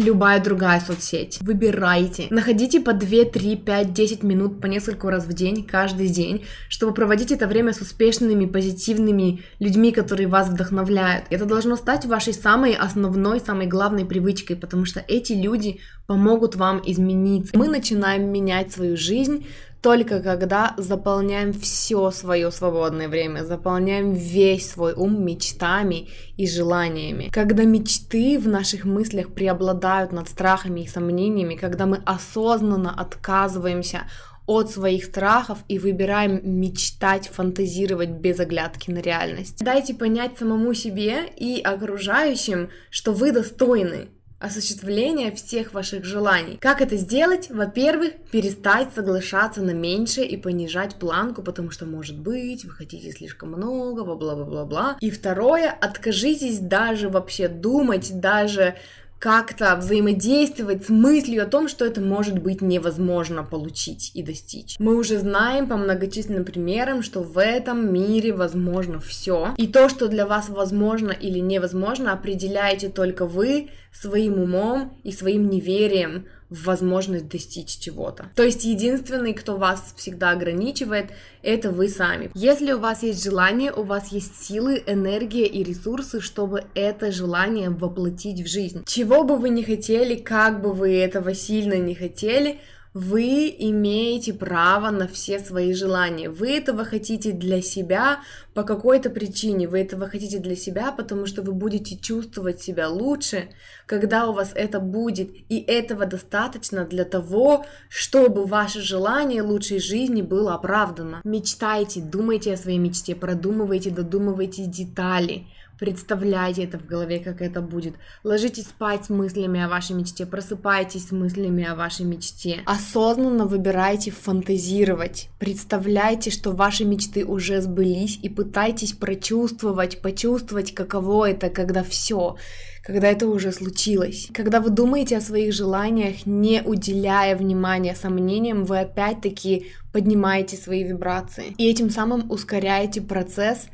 любая 0.00 0.42
другая 0.42 0.80
соцсеть. 0.80 1.38
Выбирайте. 1.40 2.26
Находите 2.30 2.80
по 2.80 2.92
2, 2.92 3.24
3, 3.26 3.56
5, 3.56 3.92
10 3.92 4.22
минут 4.22 4.60
по 4.60 4.66
несколько 4.66 5.10
раз 5.10 5.24
в 5.26 5.32
день, 5.32 5.64
каждый 5.64 6.08
день, 6.08 6.44
чтобы 6.68 6.94
проводить 6.94 7.30
это 7.30 7.46
время 7.46 7.72
с 7.72 7.80
успешными, 7.80 8.46
позитивными 8.46 9.42
людьми, 9.58 9.92
которые 9.92 10.28
вас 10.28 10.48
вдохновляют. 10.48 11.26
Это 11.30 11.44
должно 11.44 11.76
стать 11.76 12.06
вашей 12.06 12.32
самой 12.32 12.74
основной, 12.74 13.40
самой 13.40 13.66
главной 13.66 14.04
привычкой, 14.04 14.56
потому 14.56 14.84
что 14.84 15.04
эти 15.06 15.32
люди 15.32 15.80
помогут 16.10 16.56
вам 16.56 16.82
измениться. 16.84 17.56
Мы 17.56 17.68
начинаем 17.68 18.32
менять 18.32 18.72
свою 18.72 18.96
жизнь 18.96 19.46
только 19.80 20.20
когда 20.20 20.74
заполняем 20.76 21.52
все 21.52 22.10
свое 22.10 22.50
свободное 22.50 23.08
время, 23.08 23.44
заполняем 23.44 24.12
весь 24.12 24.72
свой 24.72 24.92
ум 24.92 25.24
мечтами 25.24 26.08
и 26.36 26.48
желаниями. 26.48 27.30
Когда 27.32 27.62
мечты 27.62 28.40
в 28.40 28.48
наших 28.48 28.84
мыслях 28.84 29.32
преобладают 29.32 30.10
над 30.10 30.28
страхами 30.28 30.80
и 30.80 30.88
сомнениями, 30.88 31.54
когда 31.54 31.86
мы 31.86 32.02
осознанно 32.04 32.92
отказываемся 32.92 34.00
от 34.46 34.68
своих 34.68 35.04
страхов 35.04 35.58
и 35.68 35.78
выбираем 35.78 36.40
мечтать, 36.42 37.28
фантазировать 37.28 38.10
без 38.10 38.40
оглядки 38.40 38.90
на 38.90 38.98
реальность. 38.98 39.58
Дайте 39.60 39.94
понять 39.94 40.38
самому 40.38 40.74
себе 40.74 41.26
и 41.36 41.60
окружающим, 41.60 42.68
что 42.90 43.12
вы 43.12 43.30
достойны, 43.30 44.08
осуществления 44.40 45.30
всех 45.30 45.74
ваших 45.74 46.04
желаний. 46.04 46.56
Как 46.60 46.80
это 46.80 46.96
сделать? 46.96 47.50
Во-первых, 47.50 48.14
перестать 48.32 48.88
соглашаться 48.94 49.60
на 49.60 49.72
меньшее 49.72 50.26
и 50.26 50.36
понижать 50.36 50.96
планку, 50.96 51.42
потому 51.42 51.70
что, 51.70 51.84
может 51.84 52.18
быть, 52.18 52.64
вы 52.64 52.70
хотите 52.70 53.12
слишком 53.12 53.50
много, 53.50 54.02
бла-бла-бла-бла. 54.02 54.96
И 55.00 55.10
второе, 55.10 55.70
откажитесь 55.70 56.58
даже 56.58 57.10
вообще 57.10 57.48
думать, 57.48 58.18
даже 58.18 58.76
как-то 59.20 59.76
взаимодействовать 59.76 60.86
с 60.86 60.88
мыслью 60.88 61.42
о 61.42 61.46
том, 61.46 61.68
что 61.68 61.84
это 61.84 62.00
может 62.00 62.38
быть 62.38 62.62
невозможно 62.62 63.44
получить 63.44 64.10
и 64.14 64.22
достичь. 64.22 64.76
Мы 64.78 64.96
уже 64.96 65.18
знаем 65.18 65.68
по 65.68 65.76
многочисленным 65.76 66.46
примерам, 66.46 67.02
что 67.02 67.20
в 67.22 67.38
этом 67.38 67.92
мире 67.92 68.32
возможно 68.32 68.98
все. 68.98 69.54
И 69.58 69.68
то, 69.68 69.90
что 69.90 70.08
для 70.08 70.26
вас 70.26 70.48
возможно 70.48 71.10
или 71.10 71.38
невозможно, 71.38 72.14
определяете 72.14 72.88
только 72.88 73.26
вы 73.26 73.68
своим 73.92 74.40
умом 74.40 74.98
и 75.04 75.12
своим 75.12 75.50
неверием 75.50 76.24
возможность 76.50 77.28
достичь 77.28 77.78
чего-то. 77.78 78.30
То 78.34 78.42
есть 78.42 78.64
единственный, 78.64 79.32
кто 79.32 79.56
вас 79.56 79.94
всегда 79.96 80.30
ограничивает, 80.30 81.10
это 81.42 81.70
вы 81.70 81.88
сами. 81.88 82.30
Если 82.34 82.72
у 82.72 82.80
вас 82.80 83.02
есть 83.02 83.22
желание, 83.22 83.72
у 83.72 83.84
вас 83.84 84.08
есть 84.08 84.44
силы, 84.44 84.82
энергия 84.86 85.46
и 85.46 85.62
ресурсы, 85.62 86.20
чтобы 86.20 86.64
это 86.74 87.12
желание 87.12 87.70
воплотить 87.70 88.40
в 88.40 88.48
жизнь. 88.48 88.82
Чего 88.84 89.24
бы 89.24 89.36
вы 89.36 89.50
ни 89.50 89.62
хотели, 89.62 90.16
как 90.16 90.60
бы 90.60 90.72
вы 90.72 90.96
этого 90.96 91.34
сильно 91.34 91.74
не 91.74 91.94
хотели, 91.94 92.60
вы 92.92 93.54
имеете 93.56 94.32
право 94.32 94.90
на 94.90 95.06
все 95.06 95.38
свои 95.38 95.72
желания. 95.74 96.28
Вы 96.28 96.56
этого 96.56 96.84
хотите 96.84 97.32
для 97.32 97.62
себя 97.62 98.20
по 98.52 98.64
какой-то 98.64 99.10
причине. 99.10 99.68
Вы 99.68 99.80
этого 99.82 100.08
хотите 100.08 100.38
для 100.38 100.56
себя, 100.56 100.90
потому 100.90 101.26
что 101.26 101.42
вы 101.42 101.52
будете 101.52 101.96
чувствовать 101.96 102.60
себя 102.60 102.88
лучше, 102.88 103.50
когда 103.86 104.26
у 104.26 104.32
вас 104.32 104.50
это 104.54 104.80
будет. 104.80 105.30
И 105.48 105.60
этого 105.60 106.04
достаточно 106.04 106.84
для 106.84 107.04
того, 107.04 107.64
чтобы 107.88 108.44
ваше 108.44 108.80
желание 108.80 109.42
лучшей 109.42 109.78
жизни 109.78 110.22
было 110.22 110.54
оправдано. 110.54 111.20
Мечтайте, 111.22 112.00
думайте 112.00 112.54
о 112.54 112.56
своей 112.56 112.78
мечте, 112.78 113.14
продумывайте, 113.14 113.90
додумывайте 113.90 114.64
детали. 114.66 115.46
Представляйте 115.80 116.64
это 116.64 116.78
в 116.78 116.84
голове, 116.84 117.20
как 117.20 117.40
это 117.40 117.62
будет. 117.62 117.94
Ложитесь 118.22 118.64
спать 118.64 119.06
с 119.06 119.08
мыслями 119.08 119.62
о 119.62 119.68
вашей 119.68 119.96
мечте, 119.96 120.26
просыпайтесь 120.26 121.08
с 121.08 121.10
мыслями 121.10 121.64
о 121.64 121.74
вашей 121.74 122.04
мечте. 122.04 122.58
Осознанно 122.66 123.46
выбирайте 123.46 124.10
фантазировать. 124.10 125.30
Представляйте, 125.38 126.30
что 126.30 126.52
ваши 126.52 126.84
мечты 126.84 127.24
уже 127.24 127.62
сбылись 127.62 128.18
и 128.22 128.28
пытайтесь 128.28 128.92
прочувствовать, 128.92 130.02
почувствовать, 130.02 130.74
каково 130.74 131.30
это, 131.30 131.48
когда 131.48 131.82
все, 131.82 132.36
когда 132.84 133.08
это 133.08 133.26
уже 133.26 133.50
случилось. 133.50 134.28
Когда 134.34 134.60
вы 134.60 134.68
думаете 134.68 135.16
о 135.16 135.22
своих 135.22 135.54
желаниях, 135.54 136.26
не 136.26 136.60
уделяя 136.62 137.34
внимания 137.34 137.94
сомнениям, 137.94 138.66
вы 138.66 138.80
опять-таки 138.80 139.68
поднимаете 139.94 140.58
свои 140.58 140.84
вибрации. 140.84 141.54
И 141.56 141.70
этим 141.70 141.88
самым 141.88 142.30
ускоряете 142.30 143.00
процесс 143.00 143.68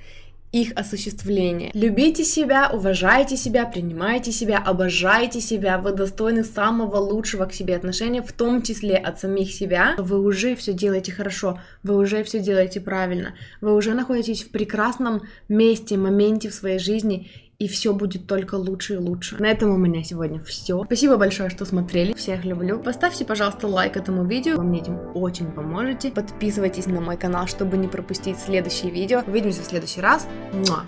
их 0.52 0.72
осуществления. 0.76 1.70
Любите 1.74 2.24
себя, 2.24 2.70
уважайте 2.72 3.36
себя, 3.36 3.66
принимайте 3.66 4.32
себя, 4.32 4.58
обожайте 4.58 5.40
себя, 5.40 5.78
вы 5.78 5.92
достойны 5.92 6.44
самого 6.44 6.96
лучшего 6.96 7.46
к 7.46 7.52
себе 7.52 7.76
отношения, 7.76 8.22
в 8.22 8.32
том 8.32 8.62
числе 8.62 8.96
от 8.96 9.20
самих 9.20 9.52
себя. 9.52 9.94
Вы 9.98 10.20
уже 10.20 10.56
все 10.56 10.72
делаете 10.72 11.12
хорошо, 11.12 11.60
вы 11.82 11.96
уже 11.96 12.24
все 12.24 12.40
делаете 12.40 12.80
правильно, 12.80 13.34
вы 13.60 13.74
уже 13.74 13.94
находитесь 13.94 14.44
в 14.44 14.50
прекрасном 14.50 15.22
месте, 15.48 15.96
моменте 15.96 16.48
в 16.48 16.54
своей 16.54 16.78
жизни, 16.78 17.30
и 17.58 17.68
все 17.68 17.92
будет 17.92 18.26
только 18.26 18.56
лучше 18.56 18.94
и 18.94 18.98
лучше. 18.98 19.36
На 19.38 19.46
этом 19.46 19.70
у 19.70 19.76
меня 19.76 20.02
сегодня 20.04 20.40
все. 20.40 20.84
Спасибо 20.84 21.16
большое, 21.16 21.50
что 21.50 21.64
смотрели. 21.64 22.12
Всех 22.14 22.44
люблю. 22.44 22.78
Поставьте, 22.78 23.24
пожалуйста, 23.24 23.66
лайк 23.66 23.96
этому 23.96 24.24
видео. 24.24 24.56
Вы 24.56 24.64
мне 24.64 24.80
этим 24.80 24.98
очень 25.14 25.50
поможете. 25.50 26.10
Подписывайтесь 26.10 26.86
на 26.86 27.00
мой 27.00 27.16
канал, 27.16 27.46
чтобы 27.46 27.76
не 27.76 27.88
пропустить 27.88 28.38
следующие 28.38 28.90
видео. 28.90 29.22
Увидимся 29.26 29.62
в 29.62 29.66
следующий 29.66 30.00
раз. 30.00 30.26
Муа! 30.52 30.84